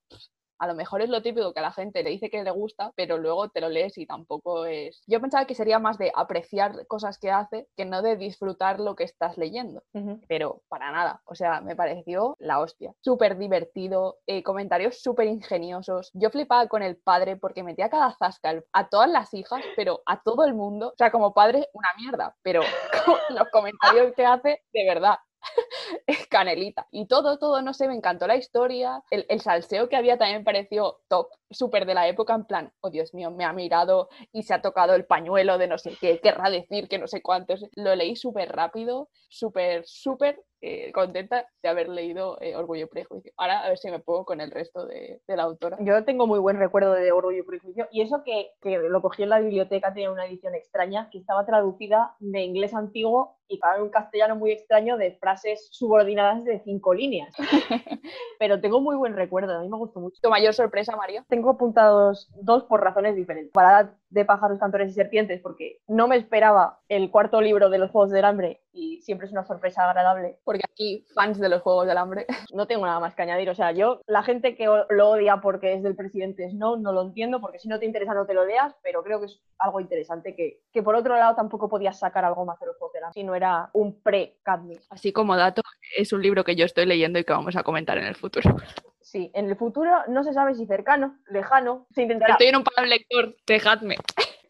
a 0.58 0.66
lo 0.66 0.74
mejor 0.74 1.02
es 1.02 1.08
lo 1.08 1.22
típico 1.22 1.52
que 1.52 1.60
a 1.60 1.62
la 1.62 1.72
gente 1.72 2.02
le 2.02 2.10
dice 2.10 2.30
que 2.30 2.42
le 2.42 2.50
gusta, 2.50 2.92
pero 2.96 3.18
luego 3.18 3.48
te 3.48 3.60
lo 3.60 3.68
lees 3.68 3.96
y 3.98 4.06
tampoco 4.06 4.66
es... 4.66 5.02
Yo 5.06 5.20
pensaba 5.20 5.46
que 5.46 5.54
sería 5.54 5.78
más 5.78 5.98
de 5.98 6.12
apreciar 6.14 6.86
cosas 6.86 7.18
que 7.18 7.30
hace 7.30 7.68
que 7.76 7.84
no 7.84 8.02
de 8.02 8.16
disfrutar 8.16 8.80
lo 8.80 8.96
que 8.96 9.04
estás 9.04 9.38
leyendo, 9.38 9.82
pero 10.28 10.62
para 10.68 10.90
nada, 10.90 11.22
o 11.24 11.34
sea, 11.34 11.60
me 11.60 11.76
pareció 11.76 12.36
la 12.38 12.60
hostia. 12.60 12.92
Súper 13.00 13.38
divertido, 13.38 14.18
eh, 14.26 14.42
comentarios 14.42 15.00
súper 15.00 15.26
ingeniosos. 15.26 16.10
Yo 16.14 16.30
flipaba 16.30 16.66
con 16.68 16.82
el 16.82 16.96
padre 16.96 17.36
porque 17.36 17.62
metía 17.62 17.90
cada 17.90 18.12
zasca 18.12 18.62
a 18.72 18.88
todas 18.88 19.10
las 19.10 19.32
hijas, 19.34 19.62
pero 19.76 20.02
a 20.06 20.22
todo 20.22 20.44
el 20.44 20.54
mundo. 20.54 20.88
O 20.88 20.96
sea, 20.96 21.10
como 21.10 21.34
padre, 21.34 21.68
una 21.72 21.88
mierda, 21.98 22.36
pero 22.42 22.60
los 23.30 23.48
comentarios 23.50 24.12
que 24.14 24.24
hace, 24.24 24.62
de 24.72 24.86
verdad, 24.86 25.18
canelita. 26.30 26.86
Y 26.90 27.06
todo, 27.06 27.38
todo, 27.38 27.62
no 27.62 27.74
sé, 27.74 27.88
me 27.88 27.94
encantó 27.94 28.26
la 28.26 28.36
historia. 28.36 29.02
El, 29.10 29.26
el 29.28 29.40
salseo 29.40 29.88
que 29.88 29.96
había 29.96 30.18
también 30.18 30.40
me 30.40 30.44
pareció 30.44 31.00
top, 31.08 31.28
súper 31.50 31.86
de 31.86 31.94
la 31.94 32.08
época, 32.08 32.34
en 32.34 32.44
plan, 32.44 32.72
oh 32.80 32.90
Dios 32.90 33.14
mío, 33.14 33.30
me 33.30 33.44
ha 33.44 33.52
mirado 33.52 34.08
y 34.32 34.42
se 34.42 34.54
ha 34.54 34.62
tocado 34.62 34.94
el 34.94 35.06
pañuelo 35.06 35.58
de 35.58 35.66
no 35.66 35.78
sé 35.78 35.96
qué, 36.00 36.20
querrá 36.20 36.50
decir 36.50 36.88
que 36.88 36.98
no 36.98 37.06
sé 37.06 37.22
cuántos. 37.22 37.64
Lo 37.74 37.94
leí 37.94 38.16
súper 38.16 38.50
rápido, 38.50 39.08
súper, 39.28 39.86
súper 39.86 40.42
eh, 40.60 40.90
contenta 40.92 41.46
de 41.62 41.68
haber 41.68 41.88
leído 41.88 42.36
eh, 42.40 42.56
Orgullo 42.56 42.86
y 42.86 42.88
Prejuicio. 42.88 43.32
Ahora 43.36 43.60
a 43.60 43.68
ver 43.68 43.78
si 43.78 43.90
me 43.90 44.00
pongo 44.00 44.24
con 44.24 44.40
el 44.40 44.50
resto 44.50 44.86
de, 44.86 45.22
la 45.28 45.44
autora. 45.44 45.78
Yo 45.80 46.04
tengo 46.04 46.26
muy 46.26 46.40
buen 46.40 46.58
recuerdo 46.58 46.94
de 46.94 47.12
Orgullo 47.12 47.38
y 47.38 47.46
Prejuicio 47.46 47.88
y 47.92 48.02
eso 48.02 48.22
que, 48.24 48.50
que, 48.60 48.78
lo 48.78 49.00
cogí 49.00 49.22
en 49.22 49.28
la 49.30 49.38
biblioteca 49.38 49.94
tenía 49.94 50.10
una 50.10 50.26
edición 50.26 50.54
extraña 50.54 51.10
que 51.10 51.18
estaba 51.18 51.46
traducida 51.46 52.16
de 52.18 52.40
inglés 52.42 52.74
antiguo 52.74 53.37
y 53.48 53.58
para 53.58 53.82
un 53.82 53.90
castellano 53.90 54.36
muy 54.36 54.52
extraño 54.52 54.96
de 54.96 55.12
frases 55.12 55.68
subordinadas 55.70 56.44
de 56.44 56.60
cinco 56.60 56.94
líneas. 56.94 57.34
Pero 58.38 58.60
tengo 58.60 58.80
muy 58.80 58.96
buen 58.96 59.14
recuerdo, 59.14 59.56
a 59.56 59.62
mí 59.62 59.68
me 59.68 59.76
gustó 59.76 60.00
mucho. 60.00 60.20
¿Tu 60.22 60.30
mayor 60.30 60.54
sorpresa, 60.54 60.96
María? 60.96 61.24
Tengo 61.28 61.50
apuntados 61.50 62.30
dos 62.40 62.64
por 62.64 62.82
razones 62.82 63.16
diferentes. 63.16 63.52
Para 63.52 63.94
de 64.10 64.24
Pájaros, 64.24 64.58
Cantores 64.58 64.90
y 64.90 64.94
Serpientes, 64.94 65.40
porque 65.40 65.80
no 65.86 66.08
me 66.08 66.16
esperaba 66.16 66.80
el 66.88 67.10
cuarto 67.10 67.40
libro 67.40 67.68
de 67.68 67.78
los 67.78 67.90
Juegos 67.90 68.10
del 68.10 68.24
Hambre 68.24 68.62
y 68.72 69.02
siempre 69.02 69.26
es 69.26 69.32
una 69.32 69.44
sorpresa 69.44 69.88
agradable. 69.88 70.38
Porque 70.44 70.62
aquí, 70.64 71.04
fans 71.14 71.38
de 71.38 71.48
los 71.48 71.62
Juegos 71.62 71.86
del 71.86 71.98
Hambre. 71.98 72.26
No 72.54 72.66
tengo 72.66 72.86
nada 72.86 72.98
más 72.98 73.14
que 73.14 73.22
añadir. 73.22 73.50
O 73.50 73.54
sea, 73.54 73.72
yo, 73.72 74.00
la 74.06 74.22
gente 74.22 74.56
que 74.56 74.66
lo 74.66 75.10
odia 75.10 75.40
porque 75.40 75.74
es 75.74 75.82
del 75.82 75.94
presidente 75.94 76.48
Snow, 76.50 76.76
no 76.76 76.92
lo 76.92 77.02
entiendo, 77.02 77.40
porque 77.40 77.58
si 77.58 77.68
no 77.68 77.78
te 77.78 77.86
interesa 77.86 78.14
no 78.14 78.26
te 78.26 78.34
lo 78.34 78.44
leas, 78.44 78.74
pero 78.82 79.02
creo 79.04 79.20
que 79.20 79.26
es 79.26 79.40
algo 79.58 79.78
interesante 79.80 80.34
que, 80.34 80.62
que 80.72 80.82
por 80.82 80.96
otro 80.96 81.16
lado 81.16 81.36
tampoco 81.36 81.68
podías 81.68 81.98
sacar 81.98 82.24
algo 82.24 82.44
más 82.44 82.58
de 82.58 82.66
los 82.66 82.76
Juegos 82.78 82.94
del 82.94 83.04
Hambre, 83.04 83.20
si 83.20 83.24
no 83.24 83.34
era 83.38 83.70
un 83.72 84.00
pre-Cadmus. 84.00 84.86
Así 84.90 85.12
como 85.12 85.36
dato, 85.36 85.62
es 85.96 86.12
un 86.12 86.22
libro 86.22 86.44
que 86.44 86.54
yo 86.54 86.64
estoy 86.64 86.84
leyendo 86.86 87.18
y 87.18 87.24
que 87.24 87.32
vamos 87.32 87.56
a 87.56 87.62
comentar 87.62 87.96
en 87.98 88.04
el 88.04 88.14
futuro. 88.14 88.54
Sí, 89.00 89.30
en 89.32 89.48
el 89.48 89.56
futuro 89.56 89.90
no 90.08 90.22
se 90.22 90.34
sabe 90.34 90.54
si 90.54 90.66
cercano, 90.66 91.16
lejano, 91.30 91.86
se 91.94 92.02
intentará. 92.02 92.34
Estoy 92.34 92.48
en 92.48 92.56
un 92.56 92.64
palo 92.64 92.86
lector, 92.86 93.34
dejadme. 93.46 93.96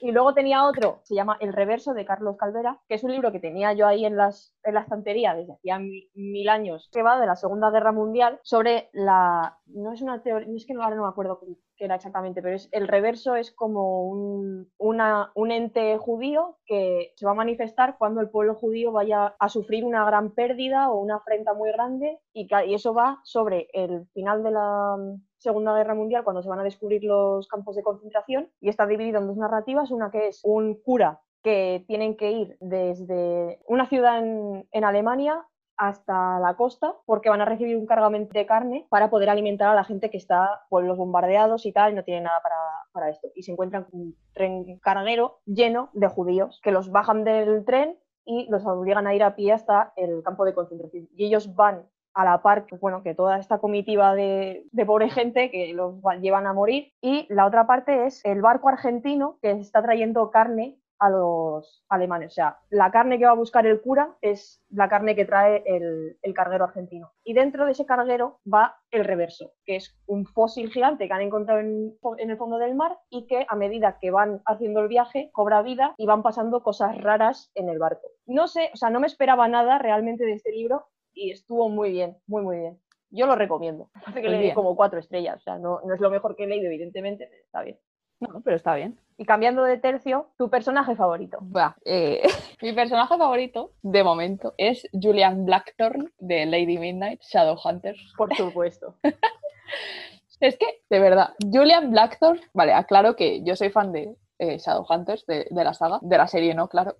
Y 0.00 0.12
luego 0.12 0.34
tenía 0.34 0.64
otro, 0.64 1.00
se 1.02 1.14
llama 1.14 1.36
El 1.40 1.52
Reverso 1.52 1.94
de 1.94 2.04
Carlos 2.04 2.36
Calvera, 2.36 2.80
que 2.88 2.94
es 2.94 3.04
un 3.04 3.12
libro 3.12 3.32
que 3.32 3.40
tenía 3.40 3.72
yo 3.72 3.86
ahí 3.86 4.04
en, 4.04 4.16
las, 4.16 4.54
en 4.62 4.74
la 4.74 4.80
estantería 4.80 5.34
desde 5.34 5.54
hacía 5.54 5.78
mil, 5.78 6.48
años, 6.48 6.88
que 6.92 7.02
va 7.02 7.20
de 7.20 7.26
la 7.26 7.36
Segunda 7.36 7.70
Guerra 7.70 7.92
Mundial 7.92 8.38
sobre 8.42 8.88
la... 8.92 9.58
No 9.66 9.92
es 9.92 10.00
una 10.00 10.22
teoría, 10.22 10.54
es 10.54 10.66
que 10.66 10.74
ahora 10.74 10.96
no 10.96 11.02
me 11.02 11.08
acuerdo 11.08 11.40
qué 11.76 11.84
era 11.84 11.96
exactamente, 11.96 12.42
pero 12.42 12.54
es, 12.54 12.68
el 12.72 12.88
reverso 12.88 13.34
es 13.34 13.52
como 13.52 14.08
un, 14.08 14.70
una, 14.78 15.30
un 15.34 15.50
ente 15.50 15.98
judío 15.98 16.58
que 16.64 17.12
se 17.16 17.26
va 17.26 17.32
a 17.32 17.34
manifestar 17.34 17.96
cuando 17.98 18.20
el 18.20 18.30
pueblo 18.30 18.54
judío 18.54 18.92
vaya 18.92 19.34
a 19.38 19.48
sufrir 19.48 19.84
una 19.84 20.04
gran 20.04 20.30
pérdida 20.32 20.90
o 20.90 21.00
una 21.00 21.16
afrenta 21.16 21.54
muy 21.54 21.70
grande 21.72 22.20
y, 22.32 22.48
y 22.66 22.74
eso 22.74 22.94
va 22.94 23.20
sobre 23.24 23.68
el 23.72 24.06
final 24.14 24.42
de 24.42 24.50
la 24.50 24.96
Segunda 25.38 25.74
Guerra 25.76 25.94
Mundial, 25.94 26.24
cuando 26.24 26.42
se 26.42 26.48
van 26.48 26.60
a 26.60 26.64
descubrir 26.64 27.04
los 27.04 27.48
campos 27.48 27.76
de 27.76 27.82
concentración, 27.82 28.50
y 28.60 28.68
está 28.68 28.86
dividido 28.86 29.20
en 29.20 29.26
dos 29.26 29.36
narrativas, 29.36 29.90
una 29.90 30.10
que 30.10 30.28
es 30.28 30.40
un 30.44 30.74
cura 30.74 31.20
que 31.42 31.84
tienen 31.86 32.16
que 32.16 32.32
ir 32.32 32.56
desde 32.60 33.60
una 33.66 33.88
ciudad 33.88 34.18
en, 34.18 34.68
en 34.72 34.84
Alemania 34.84 35.46
hasta 35.78 36.40
la 36.40 36.54
costa 36.56 36.96
porque 37.06 37.30
van 37.30 37.40
a 37.40 37.44
recibir 37.44 37.76
un 37.76 37.86
cargamento 37.86 38.36
de 38.36 38.46
carne 38.46 38.86
para 38.90 39.08
poder 39.08 39.30
alimentar 39.30 39.70
a 39.70 39.74
la 39.74 39.84
gente 39.84 40.10
que 40.10 40.16
está 40.16 40.62
pueblos 40.68 40.98
bombardeados 40.98 41.64
y 41.66 41.72
tal 41.72 41.92
y 41.92 41.94
no 41.94 42.02
tiene 42.02 42.22
nada 42.22 42.40
para, 42.42 42.56
para 42.92 43.10
esto. 43.10 43.28
Y 43.34 43.44
se 43.44 43.52
encuentran 43.52 43.84
con 43.84 44.00
un 44.00 44.16
tren 44.34 44.78
carguero 44.80 45.38
lleno 45.46 45.90
de 45.92 46.08
judíos 46.08 46.60
que 46.62 46.72
los 46.72 46.90
bajan 46.90 47.22
del 47.22 47.64
tren 47.64 47.96
y 48.24 48.46
los 48.50 48.66
obligan 48.66 49.06
a 49.06 49.14
ir 49.14 49.22
a 49.22 49.36
pie 49.36 49.52
hasta 49.52 49.92
el 49.96 50.22
campo 50.22 50.44
de 50.44 50.52
concentración. 50.52 51.08
Y 51.14 51.26
ellos 51.26 51.54
van 51.54 51.88
a 52.14 52.24
la 52.24 52.42
par 52.42 52.66
bueno, 52.80 53.02
que 53.02 53.14
toda 53.14 53.38
esta 53.38 53.58
comitiva 53.58 54.14
de, 54.14 54.64
de, 54.70 54.86
pobre 54.86 55.08
gente 55.10 55.50
que 55.50 55.72
los 55.72 55.94
llevan 56.20 56.46
a 56.46 56.52
morir. 56.52 56.92
Y 57.00 57.26
la 57.28 57.46
otra 57.46 57.66
parte 57.66 58.06
es 58.06 58.24
el 58.24 58.42
barco 58.42 58.68
argentino 58.68 59.38
que 59.40 59.52
está 59.52 59.82
trayendo 59.82 60.30
carne 60.30 60.78
a 60.98 61.10
los 61.10 61.84
alemanes. 61.88 62.32
O 62.32 62.34
sea, 62.34 62.58
la 62.70 62.90
carne 62.90 63.18
que 63.18 63.24
va 63.24 63.32
a 63.32 63.34
buscar 63.34 63.66
el 63.66 63.80
cura 63.80 64.16
es 64.20 64.62
la 64.70 64.88
carne 64.88 65.14
que 65.14 65.24
trae 65.24 65.62
el, 65.64 66.18
el, 66.22 66.34
carguero 66.34 66.64
argentino. 66.64 67.12
Y 67.24 67.34
dentro 67.34 67.64
de 67.64 67.72
ese 67.72 67.86
carguero 67.86 68.40
va 68.52 68.76
el 68.90 69.04
reverso, 69.04 69.52
que 69.64 69.76
es 69.76 69.96
un 70.06 70.26
fósil 70.26 70.70
gigante 70.70 71.06
que 71.06 71.14
han 71.14 71.22
encontrado 71.22 71.60
en, 71.60 71.96
en, 72.18 72.30
el 72.30 72.36
fondo 72.36 72.58
del 72.58 72.74
mar 72.74 72.98
y 73.10 73.26
que 73.26 73.46
a 73.48 73.56
medida 73.56 73.98
que 74.00 74.10
van 74.10 74.42
haciendo 74.44 74.80
el 74.80 74.88
viaje 74.88 75.30
cobra 75.32 75.62
vida 75.62 75.94
y 75.96 76.06
van 76.06 76.22
pasando 76.22 76.62
cosas 76.62 77.00
raras 77.00 77.50
en 77.54 77.68
el 77.68 77.78
barco. 77.78 78.08
No 78.26 78.48
sé, 78.48 78.70
o 78.74 78.76
sea, 78.76 78.90
no 78.90 79.00
me 79.00 79.06
esperaba 79.06 79.48
nada 79.48 79.78
realmente 79.78 80.24
de 80.24 80.32
este 80.32 80.52
libro 80.52 80.88
y 81.18 81.30
estuvo 81.30 81.68
muy 81.68 81.90
bien, 81.90 82.16
muy, 82.26 82.42
muy 82.42 82.58
bien. 82.58 82.78
Yo 83.10 83.26
lo 83.26 83.34
recomiendo. 83.34 83.90
Hace 84.06 84.22
que 84.22 84.28
le 84.28 84.38
di 84.38 84.52
como 84.52 84.76
cuatro 84.76 84.98
estrellas, 84.98 85.38
o 85.38 85.40
sea, 85.40 85.58
no, 85.58 85.80
no 85.84 85.94
es 85.94 86.00
lo 86.00 86.10
mejor 86.10 86.36
que 86.36 86.44
he 86.44 86.46
leído, 86.46 86.66
evidentemente, 86.66 87.26
pero 87.28 87.42
está 87.42 87.62
bien. 87.62 87.78
No, 88.20 88.40
pero 88.44 88.56
está 88.56 88.74
bien. 88.74 88.98
Y 89.16 89.24
cambiando 89.24 89.62
de 89.62 89.78
tercio, 89.78 90.30
tu 90.36 90.50
personaje 90.50 90.96
favorito. 90.96 91.38
Eh, 91.84 92.22
mi 92.62 92.72
personaje 92.72 93.16
favorito, 93.16 93.72
de 93.82 94.02
momento, 94.02 94.54
es 94.58 94.88
Julian 94.92 95.44
Blackthorn 95.44 96.12
de 96.18 96.46
Lady 96.46 96.78
Midnight, 96.78 97.20
Shadowhunters. 97.22 98.14
Por 98.16 98.34
supuesto. 98.34 98.96
es 100.40 100.56
que, 100.56 100.82
de 100.90 100.98
verdad, 100.98 101.34
Julian 101.40 101.92
Blackthorn, 101.92 102.40
vale, 102.52 102.72
aclaro 102.72 103.14
que 103.14 103.42
yo 103.44 103.54
soy 103.54 103.70
fan 103.70 103.92
de 103.92 104.16
eh, 104.38 104.58
Shadowhunters, 104.58 105.24
de, 105.26 105.46
de 105.48 105.64
la 105.64 105.74
saga, 105.74 106.00
de 106.02 106.18
la 106.18 106.26
serie 106.26 106.54
no, 106.54 106.68
claro. 106.68 106.96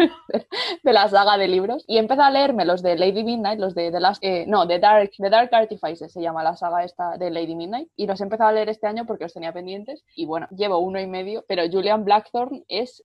de 0.82 0.92
la 0.92 1.08
saga 1.08 1.36
de 1.36 1.48
libros 1.48 1.84
y 1.86 1.98
empecé 1.98 2.22
a 2.22 2.30
leerme 2.30 2.64
los 2.64 2.82
de 2.82 2.96
Lady 2.96 3.24
Midnight, 3.24 3.58
los 3.58 3.74
de 3.74 3.90
The 3.90 4.00
Last, 4.00 4.22
eh, 4.24 4.44
no, 4.46 4.66
The 4.66 4.78
Dark, 4.78 5.10
The 5.16 5.30
Dark 5.30 5.54
Artifices 5.54 6.12
se 6.12 6.20
llama 6.20 6.42
la 6.42 6.56
saga 6.56 6.84
esta 6.84 7.16
de 7.16 7.30
Lady 7.30 7.54
Midnight 7.54 7.90
y 7.96 8.06
los 8.06 8.20
he 8.20 8.24
empezado 8.24 8.50
a 8.50 8.52
leer 8.52 8.68
este 8.68 8.86
año 8.86 9.06
porque 9.06 9.24
los 9.24 9.34
tenía 9.34 9.52
pendientes 9.52 10.04
y 10.14 10.26
bueno, 10.26 10.48
llevo 10.50 10.78
uno 10.78 11.00
y 11.00 11.06
medio, 11.06 11.44
pero 11.48 11.62
Julian 11.70 12.04
Blackthorn 12.04 12.64
es... 12.68 13.04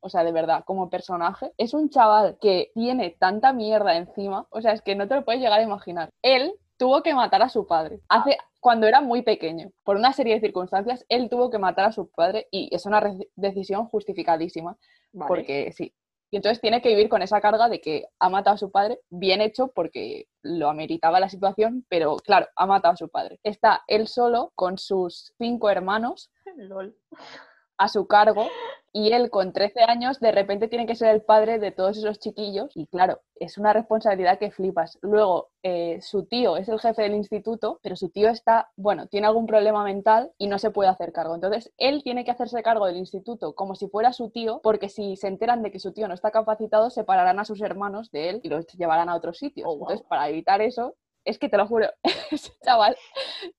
O 0.00 0.08
sea, 0.08 0.22
de 0.22 0.30
verdad, 0.30 0.62
como 0.64 0.90
personaje, 0.90 1.52
es 1.56 1.74
un 1.74 1.90
chaval 1.90 2.38
que 2.40 2.70
tiene 2.72 3.16
tanta 3.18 3.52
mierda 3.52 3.96
encima, 3.96 4.46
o 4.50 4.60
sea, 4.60 4.70
es 4.70 4.80
que 4.80 4.94
no 4.94 5.08
te 5.08 5.16
lo 5.16 5.24
puedes 5.24 5.40
llegar 5.40 5.58
a 5.58 5.64
imaginar. 5.64 6.10
Él 6.22 6.54
tuvo 6.78 7.02
que 7.02 7.14
matar 7.14 7.42
a 7.42 7.48
su 7.48 7.66
padre. 7.66 8.00
Hace, 8.08 8.38
cuando 8.60 8.86
era 8.86 9.00
muy 9.00 9.22
pequeño, 9.22 9.70
por 9.84 9.96
una 9.96 10.12
serie 10.12 10.34
de 10.34 10.40
circunstancias, 10.40 11.04
él 11.08 11.28
tuvo 11.28 11.50
que 11.50 11.58
matar 11.58 11.86
a 11.86 11.92
su 11.92 12.08
padre 12.08 12.46
y 12.50 12.74
es 12.74 12.86
una 12.86 13.02
decisión 13.34 13.86
justificadísima. 13.86 14.78
Porque 15.26 15.72
sí, 15.72 15.92
y 16.30 16.36
entonces 16.36 16.60
tiene 16.60 16.82
que 16.82 16.90
vivir 16.90 17.08
con 17.08 17.22
esa 17.22 17.40
carga 17.40 17.68
de 17.68 17.80
que 17.80 18.06
ha 18.18 18.28
matado 18.28 18.54
a 18.54 18.58
su 18.58 18.70
padre, 18.70 19.00
bien 19.08 19.40
hecho 19.40 19.68
porque 19.68 20.26
lo 20.42 20.68
ameritaba 20.68 21.20
la 21.20 21.28
situación, 21.28 21.86
pero 21.88 22.16
claro, 22.16 22.46
ha 22.56 22.66
matado 22.66 22.94
a 22.94 22.96
su 22.96 23.08
padre. 23.08 23.40
Está 23.42 23.82
él 23.86 24.08
solo 24.08 24.52
con 24.54 24.78
sus 24.78 25.34
cinco 25.38 25.70
hermanos 25.70 26.30
a 27.78 27.88
su 27.88 28.06
cargo 28.06 28.48
y 28.92 29.12
él 29.12 29.30
con 29.30 29.52
13 29.52 29.82
años 29.82 30.18
de 30.18 30.32
repente 30.32 30.68
tiene 30.68 30.86
que 30.86 30.94
ser 30.94 31.14
el 31.14 31.22
padre 31.22 31.58
de 31.58 31.70
todos 31.70 31.98
esos 31.98 32.18
chiquillos 32.18 32.70
y 32.74 32.86
claro, 32.86 33.20
es 33.36 33.58
una 33.58 33.72
responsabilidad 33.72 34.38
que 34.38 34.50
flipas. 34.50 34.98
Luego, 35.02 35.50
eh, 35.62 36.00
su 36.00 36.24
tío 36.24 36.56
es 36.56 36.68
el 36.68 36.80
jefe 36.80 37.02
del 37.02 37.14
instituto, 37.14 37.78
pero 37.82 37.96
su 37.96 38.08
tío 38.08 38.28
está, 38.28 38.70
bueno, 38.76 39.06
tiene 39.06 39.26
algún 39.26 39.46
problema 39.46 39.84
mental 39.84 40.32
y 40.38 40.48
no 40.48 40.58
se 40.58 40.70
puede 40.70 40.90
hacer 40.90 41.12
cargo. 41.12 41.34
Entonces, 41.34 41.72
él 41.76 42.02
tiene 42.02 42.24
que 42.24 42.30
hacerse 42.30 42.62
cargo 42.62 42.86
del 42.86 42.96
instituto 42.96 43.54
como 43.54 43.74
si 43.74 43.88
fuera 43.88 44.12
su 44.12 44.30
tío, 44.30 44.60
porque 44.62 44.88
si 44.88 45.16
se 45.16 45.28
enteran 45.28 45.62
de 45.62 45.70
que 45.70 45.78
su 45.78 45.92
tío 45.92 46.08
no 46.08 46.14
está 46.14 46.30
capacitado, 46.30 46.90
separarán 46.90 47.38
a 47.38 47.44
sus 47.44 47.60
hermanos 47.60 48.10
de 48.10 48.30
él 48.30 48.40
y 48.42 48.48
los 48.48 48.66
llevarán 48.68 49.08
a 49.08 49.16
otros 49.16 49.38
sitios. 49.38 49.68
Oh, 49.68 49.74
Entonces, 49.74 50.06
para 50.08 50.28
evitar 50.28 50.62
eso, 50.62 50.96
es 51.28 51.38
que 51.38 51.48
te 51.50 51.58
lo 51.58 51.66
juro, 51.66 51.90
ese 52.30 52.52
chaval, 52.64 52.96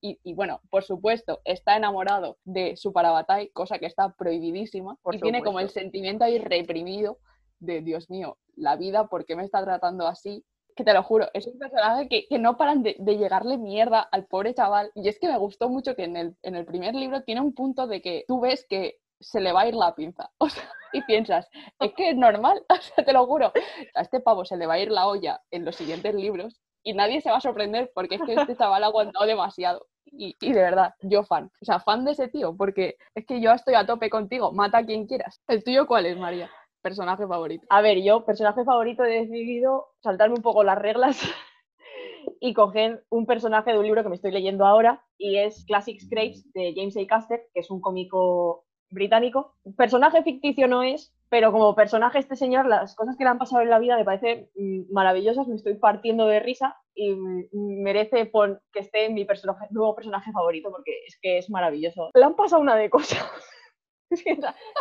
y, 0.01 0.33
bueno, 0.33 0.61
por 0.71 0.83
supuesto, 0.83 1.39
está 1.45 1.77
enamorado 1.77 2.37
de 2.43 2.75
su 2.75 2.91
Parabatay, 2.91 3.49
cosa 3.51 3.77
que 3.77 3.85
está 3.85 4.09
prohibidísima, 4.13 4.97
y 5.11 5.19
tiene 5.19 5.43
como 5.43 5.59
el 5.59 5.69
sentimiento 5.69 6.23
ahí 6.25 6.39
reprimido 6.39 7.19
de, 7.59 7.81
Dios 7.81 8.09
mío, 8.09 8.37
la 8.55 8.75
vida, 8.75 9.07
¿por 9.07 9.25
qué 9.25 9.35
me 9.35 9.43
está 9.43 9.63
tratando 9.63 10.07
así? 10.07 10.43
Que 10.75 10.83
te 10.83 10.93
lo 10.93 11.03
juro, 11.03 11.27
es 11.33 11.45
un 11.45 11.59
personaje 11.59 12.07
que, 12.09 12.25
no 12.39 12.57
paran 12.57 12.81
de, 12.81 12.95
llegarle 12.97 13.57
mierda 13.57 14.01
al 14.01 14.25
pobre 14.25 14.53
chaval. 14.53 14.91
Y 14.95 15.07
es 15.07 15.19
que 15.19 15.27
me 15.27 15.37
gustó 15.37 15.69
mucho 15.69 15.95
que 15.95 16.05
en 16.05 16.17
el, 16.17 16.35
en 16.41 16.55
el 16.55 16.65
primer 16.65 16.95
libro 16.95 17.21
tiene 17.23 17.41
un 17.41 17.53
punto 17.53 17.85
de 17.85 18.01
que 18.01 18.23
tú 18.27 18.39
ves 18.39 18.65
que 18.67 18.97
se 19.19 19.41
le 19.41 19.51
va 19.51 19.61
a 19.61 19.67
ir 19.67 19.75
la 19.75 19.93
pinza. 19.93 20.31
O 20.39 20.49
sea, 20.49 20.63
y 20.91 21.03
piensas, 21.03 21.47
es 21.79 21.93
que 21.93 22.09
es 22.09 22.15
normal, 22.15 22.65
o 22.69 22.81
sea, 22.81 23.05
te 23.05 23.13
lo 23.13 23.27
juro. 23.27 23.51
A 23.93 24.01
este 24.01 24.21
pavo 24.21 24.43
se 24.43 24.57
le 24.57 24.65
va 24.65 24.73
a 24.73 24.79
ir 24.79 24.89
la 24.89 25.07
olla 25.07 25.39
en 25.51 25.65
los 25.65 25.75
siguientes 25.75 26.15
libros 26.15 26.59
y 26.89 26.93
nadie 26.93 27.21
se 27.21 27.29
va 27.29 27.37
a 27.37 27.41
sorprender 27.41 27.91
porque 27.93 28.15
es 28.15 28.21
que 28.23 28.33
este 28.33 28.55
chaval 28.55 28.83
ha 28.83 28.87
aguantado 28.87 29.25
demasiado. 29.25 29.85
Y, 30.05 30.35
y, 30.41 30.51
de 30.51 30.61
verdad, 30.61 30.95
yo 31.01 31.23
fan. 31.23 31.51
O 31.61 31.65
sea, 31.65 31.79
fan 31.79 32.03
de 32.03 32.11
ese 32.11 32.27
tío, 32.29 32.55
porque 32.57 32.95
es 33.13 33.25
que 33.27 33.41
yo 33.41 33.51
estoy 33.51 33.75
a 33.75 33.85
tope 33.85 34.09
contigo. 34.09 34.51
Mata 34.51 34.79
a 34.79 34.85
quien 34.85 35.05
quieras. 35.05 35.39
¿El 35.47 35.63
tuyo 35.63 35.85
cuál 35.85 36.07
es, 36.07 36.17
María? 36.17 36.49
Personaje 36.81 37.27
favorito. 37.27 37.67
A 37.69 37.81
ver, 37.81 38.01
yo, 38.01 38.25
personaje 38.25 38.63
favorito, 38.63 39.03
he 39.03 39.21
decidido 39.21 39.89
saltarme 40.01 40.35
un 40.35 40.41
poco 40.41 40.63
las 40.63 40.79
reglas 40.79 41.21
y 42.39 42.53
coger 42.55 43.05
un 43.09 43.27
personaje 43.27 43.71
de 43.71 43.77
un 43.77 43.85
libro 43.85 44.01
que 44.01 44.09
me 44.09 44.15
estoy 44.15 44.31
leyendo 44.31 44.65
ahora 44.65 45.03
y 45.17 45.37
es 45.37 45.63
Classic 45.65 45.99
Scrapes 45.99 46.51
de 46.53 46.73
James 46.75 46.97
A. 46.97 47.05
Caster, 47.05 47.41
que 47.53 47.59
es 47.59 47.69
un 47.69 47.81
cómico 47.81 48.65
británico. 48.89 49.53
Personaje 49.77 50.23
ficticio 50.23 50.67
no 50.67 50.81
es, 50.81 51.13
pero 51.29 51.51
como 51.51 51.75
personaje 51.75 52.19
este 52.19 52.35
señor, 52.35 52.65
las 52.65 52.95
cosas 52.95 53.15
que 53.15 53.23
le 53.23 53.29
han 53.29 53.37
pasado 53.37 53.61
en 53.61 53.69
la 53.69 53.79
vida 53.79 53.97
me 53.97 54.05
parecen 54.05 54.49
mm, 54.55 54.91
maravillosas, 54.91 55.47
me 55.47 55.55
estoy 55.55 55.75
partiendo 55.75 56.25
de 56.25 56.39
risa 56.39 56.75
y 56.95 57.15
merece 57.53 58.25
por 58.25 58.61
que 58.73 58.79
esté 58.79 59.05
en 59.05 59.13
mi 59.13 59.25
personaje, 59.25 59.67
nuevo 59.69 59.95
personaje 59.95 60.31
favorito 60.31 60.71
porque 60.71 60.91
es 61.07 61.17
que 61.21 61.37
es 61.37 61.49
maravilloso. 61.49 62.09
Le 62.13 62.23
han 62.23 62.35
pasado 62.35 62.61
una 62.61 62.75
de 62.75 62.89
cosas. 62.89 63.23
es 64.09 64.23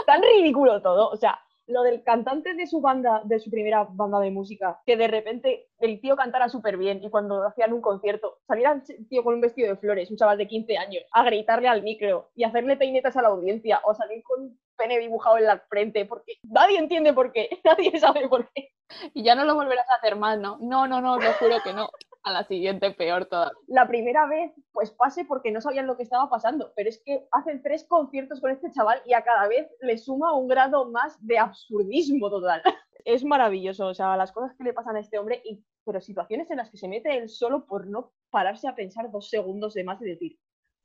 tan 0.06 0.22
ridículo 0.22 0.80
todo, 0.80 1.10
o 1.10 1.16
sea, 1.16 1.38
lo 1.68 1.82
del 1.82 2.02
cantante 2.02 2.54
de 2.54 2.66
su 2.66 2.80
banda, 2.80 3.20
de 3.24 3.38
su 3.38 3.50
primera 3.50 3.86
banda 3.90 4.18
de 4.20 4.30
música, 4.30 4.80
que 4.86 4.96
de 4.96 5.06
repente 5.06 5.68
el 5.78 6.00
tío 6.00 6.16
cantara 6.16 6.48
súper 6.48 6.78
bien 6.78 7.04
y 7.04 7.10
cuando 7.10 7.46
hacían 7.46 7.74
un 7.74 7.82
concierto 7.82 8.38
saliera 8.46 8.82
el 8.88 9.08
tío 9.08 9.22
con 9.22 9.34
un 9.34 9.42
vestido 9.42 9.68
de 9.68 9.76
flores, 9.76 10.10
un 10.10 10.16
chaval 10.16 10.38
de 10.38 10.48
15 10.48 10.78
años, 10.78 11.04
a 11.12 11.24
gritarle 11.24 11.68
al 11.68 11.82
micro 11.82 12.30
y 12.34 12.44
hacerle 12.44 12.78
peinetas 12.78 13.16
a 13.18 13.22
la 13.22 13.28
audiencia 13.28 13.82
o 13.84 13.94
salir 13.94 14.22
con 14.22 14.58
pene 14.78 14.98
dibujado 14.98 15.36
en 15.36 15.44
la 15.44 15.58
frente, 15.58 16.06
porque 16.06 16.34
nadie 16.42 16.78
entiende 16.78 17.12
por 17.12 17.32
qué, 17.32 17.48
nadie 17.64 17.98
sabe 17.98 18.28
por 18.28 18.50
qué. 18.52 18.70
Y 19.12 19.22
ya 19.22 19.34
no 19.34 19.44
lo 19.44 19.54
volverás 19.54 19.88
a 19.90 19.96
hacer 19.96 20.16
mal, 20.16 20.40
¿no? 20.40 20.56
No, 20.60 20.86
no, 20.86 21.02
no, 21.02 21.18
lo 21.18 21.32
juro 21.34 21.56
que 21.62 21.74
no. 21.74 21.90
A 22.22 22.32
la 22.32 22.44
siguiente 22.44 22.90
peor 22.90 23.26
toda. 23.26 23.52
La 23.66 23.86
primera 23.86 24.26
vez, 24.26 24.52
pues 24.72 24.90
pase 24.90 25.24
porque 25.24 25.50
no 25.50 25.60
sabían 25.60 25.86
lo 25.86 25.96
que 25.96 26.02
estaba 26.02 26.28
pasando, 26.28 26.72
pero 26.74 26.88
es 26.88 27.02
que 27.04 27.26
hacen 27.32 27.62
tres 27.62 27.84
conciertos 27.84 28.40
con 28.40 28.50
este 28.50 28.70
chaval 28.72 29.02
y 29.06 29.12
a 29.12 29.22
cada 29.22 29.46
vez 29.46 29.70
le 29.80 29.98
suma 29.98 30.34
un 30.34 30.48
grado 30.48 30.90
más 30.90 31.16
de 31.24 31.38
absurdismo 31.38 32.30
total. 32.30 32.62
Es 33.04 33.24
maravilloso, 33.24 33.86
o 33.86 33.94
sea, 33.94 34.16
las 34.18 34.32
cosas 34.32 34.54
que 34.54 34.64
le 34.64 34.74
pasan 34.74 34.96
a 34.96 35.00
este 35.00 35.18
hombre, 35.18 35.40
y, 35.42 35.64
pero 35.84 35.98
situaciones 35.98 36.50
en 36.50 36.58
las 36.58 36.68
que 36.68 36.76
se 36.76 36.88
mete 36.88 37.16
él 37.16 37.30
solo 37.30 37.64
por 37.64 37.86
no 37.86 38.12
pararse 38.28 38.68
a 38.68 38.74
pensar 38.74 39.10
dos 39.10 39.30
segundos 39.30 39.72
de 39.72 39.84
más 39.84 40.02
y 40.02 40.04
decir, 40.04 40.38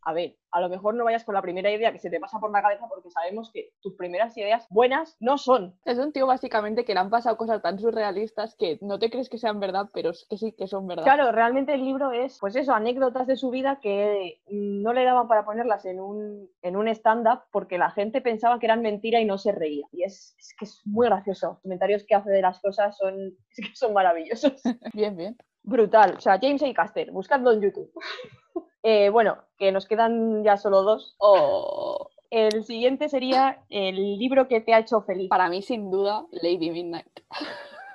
a 0.05 0.13
ver, 0.13 0.37
a 0.51 0.61
lo 0.61 0.69
mejor 0.69 0.95
no 0.95 1.03
vayas 1.03 1.23
con 1.23 1.35
la 1.35 1.41
primera 1.41 1.71
idea 1.71 1.91
que 1.91 1.99
se 1.99 2.09
te 2.09 2.19
pasa 2.19 2.39
por 2.39 2.51
la 2.51 2.61
cabeza 2.61 2.87
porque 2.87 3.09
sabemos 3.09 3.51
que 3.51 3.71
tus 3.81 3.95
primeras 3.95 4.37
ideas 4.37 4.67
buenas 4.69 5.17
no 5.19 5.37
son. 5.37 5.75
Es 5.85 5.97
un 5.97 6.11
tío 6.11 6.27
básicamente 6.27 6.85
que 6.85 6.93
le 6.93 6.99
han 6.99 7.09
pasado 7.09 7.37
cosas 7.37 7.61
tan 7.61 7.79
surrealistas 7.79 8.55
que 8.55 8.77
no 8.81 8.99
te 8.99 9.09
crees 9.09 9.29
que 9.29 9.37
sean 9.37 9.59
verdad, 9.59 9.89
pero 9.93 10.11
es 10.11 10.25
que 10.29 10.37
sí 10.37 10.51
que 10.51 10.67
son 10.67 10.87
verdad. 10.87 11.03
Claro, 11.03 11.31
realmente 11.31 11.73
el 11.73 11.83
libro 11.83 12.11
es, 12.11 12.37
pues 12.39 12.55
eso, 12.55 12.73
anécdotas 12.73 13.27
de 13.27 13.37
su 13.37 13.49
vida 13.49 13.79
que 13.81 14.41
no 14.47 14.93
le 14.93 15.03
daban 15.05 15.27
para 15.27 15.45
ponerlas 15.45 15.85
en 15.85 15.99
un, 15.99 16.49
en 16.61 16.75
un 16.75 16.87
stand-up 16.89 17.43
porque 17.51 17.77
la 17.77 17.91
gente 17.91 18.21
pensaba 18.21 18.59
que 18.59 18.65
eran 18.65 18.81
mentira 18.81 19.19
y 19.19 19.25
no 19.25 19.37
se 19.37 19.51
reía. 19.51 19.87
Y 19.91 20.03
es, 20.03 20.35
es 20.37 20.53
que 20.57 20.65
es 20.65 20.81
muy 20.85 21.07
gracioso. 21.07 21.47
Los 21.47 21.61
comentarios 21.61 22.03
que 22.03 22.15
hace 22.15 22.29
de 22.29 22.41
las 22.41 22.59
cosas 22.59 22.97
son, 22.97 23.15
es 23.49 23.69
que 23.69 23.75
son 23.75 23.93
maravillosos. 23.93 24.61
bien, 24.93 25.15
bien. 25.15 25.37
Brutal. 25.63 26.15
O 26.17 26.21
sea, 26.21 26.39
James 26.41 26.61
A. 26.63 26.73
Caster, 26.73 27.11
buscadlo 27.11 27.51
en 27.51 27.61
YouTube. 27.61 27.91
Eh, 28.85 29.09
bueno, 29.09 29.37
que 29.57 29.71
nos 29.71 29.87
quedan 29.87 30.43
ya 30.43 30.57
solo 30.57 30.83
dos. 30.83 31.15
Oh. 31.17 32.09
El 32.29 32.65
siguiente 32.65 33.07
sería 33.07 33.63
el 33.69 34.17
libro 34.17 34.49
que 34.49 34.59
te 34.59 34.73
ha 34.73 34.79
hecho 34.79 35.01
feliz. 35.03 35.29
Para 35.29 35.47
mí, 35.47 35.61
sin 35.61 35.89
duda, 35.89 36.25
Lady 36.31 36.69
Midnight. 36.69 37.21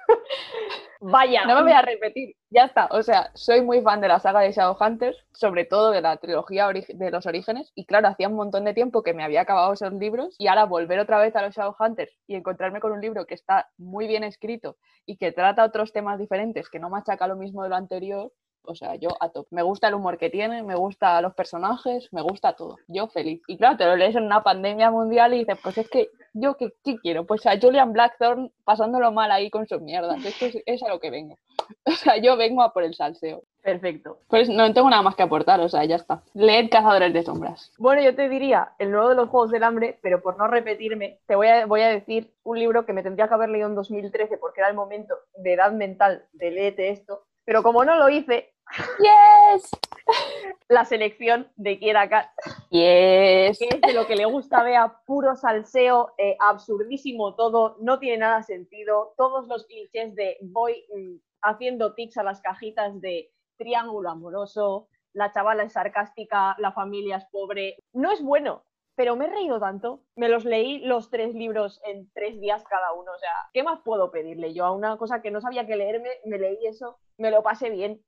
Vaya. 1.00 1.44
No 1.44 1.54
me 1.56 1.62
voy 1.62 1.72
a 1.72 1.82
repetir, 1.82 2.34
ya 2.50 2.64
está. 2.64 2.88
O 2.90 3.02
sea, 3.02 3.30
soy 3.34 3.62
muy 3.62 3.80
fan 3.82 4.00
de 4.00 4.08
la 4.08 4.18
saga 4.18 4.40
de 4.40 4.52
Shadowhunters, 4.52 5.16
sobre 5.32 5.64
todo 5.64 5.90
de 5.90 6.00
la 6.00 6.16
trilogía 6.16 6.68
de 6.68 7.10
los 7.10 7.26
orígenes. 7.26 7.70
Y 7.74 7.86
claro, 7.86 8.08
hacía 8.08 8.28
un 8.28 8.34
montón 8.34 8.64
de 8.64 8.74
tiempo 8.74 9.02
que 9.02 9.14
me 9.14 9.22
había 9.22 9.42
acabado 9.42 9.72
esos 9.72 9.92
libros. 9.92 10.34
Y 10.38 10.48
ahora 10.48 10.64
volver 10.64 10.98
otra 10.98 11.18
vez 11.18 11.36
a 11.36 11.42
los 11.42 11.54
Shadowhunters 11.54 12.12
y 12.26 12.34
encontrarme 12.34 12.80
con 12.80 12.92
un 12.92 13.00
libro 13.00 13.26
que 13.26 13.34
está 13.34 13.68
muy 13.76 14.08
bien 14.08 14.24
escrito 14.24 14.76
y 15.06 15.16
que 15.16 15.32
trata 15.32 15.64
otros 15.64 15.92
temas 15.92 16.18
diferentes, 16.18 16.68
que 16.68 16.80
no 16.80 16.90
machaca 16.90 17.28
lo 17.28 17.36
mismo 17.36 17.62
de 17.62 17.68
lo 17.68 17.76
anterior, 17.76 18.32
o 18.64 18.74
sea, 18.74 18.94
yo 18.96 19.10
a 19.20 19.30
top. 19.30 19.46
Me 19.50 19.62
gusta 19.62 19.88
el 19.88 19.94
humor 19.94 20.18
que 20.18 20.30
tiene, 20.30 20.62
me 20.62 20.74
gusta 20.74 21.20
los 21.22 21.34
personajes, 21.34 22.08
me 22.12 22.22
gusta 22.22 22.54
todo. 22.54 22.76
Yo 22.86 23.08
feliz. 23.08 23.40
Y 23.46 23.56
claro, 23.56 23.76
te 23.76 23.84
lo 23.86 23.96
lees 23.96 24.14
en 24.14 24.24
una 24.24 24.42
pandemia 24.42 24.90
mundial 24.90 25.34
y 25.34 25.38
dices, 25.38 25.58
pues 25.62 25.78
es 25.78 25.88
que 25.88 26.08
yo 26.34 26.56
qué, 26.56 26.70
quiero, 27.02 27.26
pues 27.26 27.46
a 27.46 27.58
Julian 27.58 27.92
Blackthorne 27.92 28.50
pasándolo 28.64 29.10
mal 29.12 29.30
ahí 29.30 29.50
con 29.50 29.66
sus 29.66 29.80
mierdas. 29.80 30.24
Es 30.24 30.36
que 30.36 30.62
es, 30.66 30.82
a 30.82 30.88
lo 30.88 31.00
que 31.00 31.10
vengo. 31.10 31.36
O 31.84 31.90
sea, 31.90 32.16
yo 32.16 32.36
vengo 32.36 32.62
a 32.62 32.72
por 32.72 32.82
el 32.82 32.94
salseo. 32.94 33.42
Perfecto. 33.62 34.20
Pues 34.28 34.48
no 34.48 34.72
tengo 34.72 34.88
nada 34.88 35.02
más 35.02 35.16
que 35.16 35.22
aportar, 35.22 35.60
o 35.60 35.68
sea, 35.68 35.84
ya 35.84 35.96
está. 35.96 36.22
Leed 36.32 36.70
Cazadores 36.70 37.12
de 37.12 37.22
Sombras. 37.22 37.72
Bueno, 37.76 38.00
yo 38.00 38.14
te 38.14 38.28
diría 38.28 38.72
el 38.78 38.90
nuevo 38.90 39.10
de 39.10 39.14
los 39.16 39.28
Juegos 39.28 39.50
del 39.50 39.64
Hambre, 39.64 39.98
pero 40.00 40.22
por 40.22 40.38
no 40.38 40.46
repetirme, 40.46 41.18
te 41.26 41.34
voy 41.34 41.48
a, 41.48 41.66
voy 41.66 41.82
a 41.82 41.88
decir 41.88 42.32
un 42.44 42.58
libro 42.58 42.86
que 42.86 42.94
me 42.94 43.02
tendría 43.02 43.28
que 43.28 43.34
haber 43.34 43.50
leído 43.50 43.68
en 43.68 43.74
2013 43.74 44.38
porque 44.38 44.60
era 44.60 44.70
el 44.70 44.76
momento 44.76 45.14
de 45.36 45.52
edad 45.52 45.72
mental 45.72 46.24
de 46.32 46.50
leerte 46.50 46.90
esto, 46.90 47.24
pero 47.48 47.62
como 47.62 47.82
no 47.82 47.96
lo 47.96 48.10
hice, 48.10 48.52
Yes. 48.98 49.70
La 50.68 50.84
selección 50.84 51.50
de 51.56 51.78
Kiera 51.78 52.06
Kat. 52.06 52.26
Yes. 52.68 53.58
Que 53.58 53.68
es 53.70 53.80
de 53.80 53.94
lo 53.94 54.06
que 54.06 54.16
le 54.16 54.26
gusta 54.26 54.62
vea 54.62 55.00
puro 55.06 55.34
salseo, 55.34 56.12
eh, 56.18 56.36
absurdísimo 56.40 57.36
todo, 57.36 57.78
no 57.80 57.98
tiene 57.98 58.18
nada 58.18 58.42
sentido. 58.42 59.14
Todos 59.16 59.48
los 59.48 59.64
clichés 59.64 60.14
de 60.14 60.36
voy 60.42 60.84
mm, 60.94 61.16
haciendo 61.40 61.94
tics 61.94 62.18
a 62.18 62.22
las 62.22 62.42
cajitas 62.42 63.00
de 63.00 63.30
triángulo 63.56 64.10
amoroso, 64.10 64.88
la 65.14 65.32
chavala 65.32 65.62
es 65.62 65.72
sarcástica, 65.72 66.54
la 66.58 66.72
familia 66.72 67.16
es 67.16 67.24
pobre. 67.32 67.76
No 67.94 68.12
es 68.12 68.22
bueno, 68.22 68.66
pero 68.98 69.14
me 69.14 69.26
he 69.26 69.30
reído 69.30 69.60
tanto. 69.60 70.02
Me 70.16 70.28
los 70.28 70.44
leí 70.44 70.80
los 70.80 71.08
tres 71.08 71.32
libros 71.32 71.80
en 71.84 72.10
tres 72.14 72.40
días 72.40 72.64
cada 72.68 72.92
uno. 72.94 73.12
O 73.12 73.18
sea, 73.18 73.30
¿qué 73.52 73.62
más 73.62 73.78
puedo 73.84 74.10
pedirle 74.10 74.52
yo 74.52 74.64
a 74.64 74.72
una 74.72 74.96
cosa 74.96 75.22
que 75.22 75.30
no 75.30 75.40
sabía 75.40 75.68
que 75.68 75.76
leerme? 75.76 76.08
Me 76.24 76.36
leí 76.36 76.66
eso, 76.66 76.98
me 77.16 77.30
lo 77.30 77.44
pasé 77.44 77.70
bien 77.70 78.02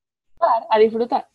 a 0.68 0.78
disfrutar. 0.80 1.28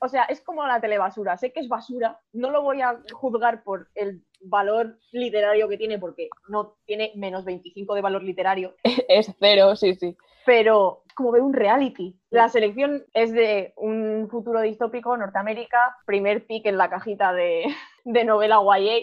O 0.00 0.08
sea, 0.08 0.24
es 0.24 0.42
como 0.42 0.66
la 0.66 0.82
telebasura. 0.82 1.38
Sé 1.38 1.54
que 1.54 1.60
es 1.60 1.68
basura, 1.68 2.20
no 2.34 2.50
lo 2.50 2.60
voy 2.60 2.82
a 2.82 3.00
juzgar 3.14 3.62
por 3.62 3.88
el 3.94 4.26
valor 4.42 4.98
literario 5.12 5.70
que 5.70 5.78
tiene, 5.78 5.98
porque 5.98 6.28
no 6.48 6.76
tiene 6.84 7.12
menos 7.14 7.46
25 7.46 7.94
de 7.94 8.02
valor 8.02 8.22
literario. 8.22 8.74
Es 9.08 9.34
cero, 9.40 9.74
sí, 9.74 9.94
sí. 9.94 10.18
Pero 10.48 11.02
como 11.14 11.30
ver 11.30 11.42
un 11.42 11.52
reality. 11.52 12.18
La 12.30 12.48
selección 12.48 13.04
es 13.12 13.34
de 13.34 13.74
un 13.76 14.28
futuro 14.30 14.62
distópico, 14.62 15.14
Norteamérica, 15.14 15.98
primer 16.06 16.46
pick 16.46 16.64
en 16.64 16.78
la 16.78 16.88
cajita 16.88 17.34
de, 17.34 17.64
de 18.04 18.24
novela 18.24 18.60
YA. 18.62 19.02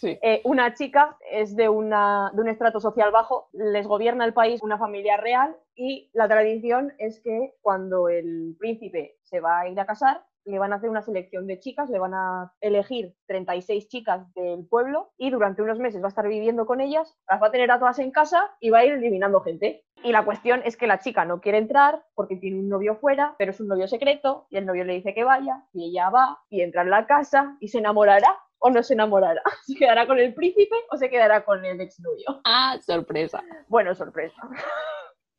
Sí. 0.00 0.18
Eh, 0.20 0.40
una 0.44 0.74
chica 0.74 1.16
es 1.30 1.54
de, 1.54 1.68
una, 1.68 2.32
de 2.34 2.40
un 2.40 2.48
estrato 2.48 2.80
social 2.80 3.12
bajo, 3.12 3.50
les 3.52 3.86
gobierna 3.86 4.24
el 4.24 4.32
país 4.32 4.60
una 4.62 4.78
familia 4.78 5.16
real 5.16 5.54
y 5.76 6.10
la 6.12 6.26
tradición 6.26 6.92
es 6.98 7.20
que 7.20 7.54
cuando 7.60 8.08
el 8.08 8.56
príncipe 8.58 9.18
se 9.22 9.38
va 9.38 9.60
a 9.60 9.68
ir 9.68 9.78
a 9.78 9.86
casar, 9.86 10.24
le 10.44 10.58
van 10.58 10.72
a 10.72 10.76
hacer 10.76 10.90
una 10.90 11.02
selección 11.02 11.46
de 11.46 11.60
chicas, 11.60 11.90
le 11.90 11.98
van 11.98 12.14
a 12.14 12.52
elegir 12.60 13.14
36 13.26 13.88
chicas 13.88 14.32
del 14.34 14.66
pueblo 14.66 15.12
y 15.16 15.30
durante 15.30 15.62
unos 15.62 15.78
meses 15.78 16.02
va 16.02 16.06
a 16.06 16.08
estar 16.08 16.26
viviendo 16.26 16.66
con 16.66 16.80
ellas, 16.80 17.16
las 17.28 17.42
va 17.42 17.48
a 17.48 17.50
tener 17.50 17.70
a 17.70 17.78
todas 17.78 17.98
en 17.98 18.10
casa 18.10 18.50
y 18.60 18.70
va 18.70 18.78
a 18.78 18.84
ir 18.84 18.92
eliminando 18.92 19.40
gente. 19.40 19.84
Y 20.02 20.12
la 20.12 20.24
cuestión 20.24 20.62
es 20.64 20.76
que 20.76 20.86
la 20.86 20.98
chica 20.98 21.24
no 21.26 21.40
quiere 21.40 21.58
entrar 21.58 22.02
porque 22.14 22.36
tiene 22.36 22.58
un 22.58 22.68
novio 22.68 22.96
fuera, 22.96 23.34
pero 23.38 23.50
es 23.50 23.60
un 23.60 23.68
novio 23.68 23.86
secreto 23.86 24.46
y 24.48 24.56
el 24.56 24.64
novio 24.64 24.84
le 24.84 24.94
dice 24.94 25.12
que 25.12 25.24
vaya 25.24 25.62
y 25.74 25.90
ella 25.90 26.08
va 26.08 26.38
y 26.48 26.62
entra 26.62 26.82
en 26.82 26.90
la 26.90 27.06
casa 27.06 27.56
y 27.60 27.68
se 27.68 27.78
enamorará 27.78 28.38
o 28.60 28.70
no 28.70 28.82
se 28.82 28.94
enamorará. 28.94 29.42
¿Se 29.66 29.74
quedará 29.74 30.06
con 30.06 30.18
el 30.18 30.32
príncipe 30.32 30.76
o 30.90 30.96
se 30.96 31.10
quedará 31.10 31.44
con 31.44 31.64
el 31.64 31.80
exnovio? 31.80 32.40
Ah, 32.44 32.78
sorpresa. 32.80 33.42
Bueno, 33.68 33.94
sorpresa. 33.94 34.40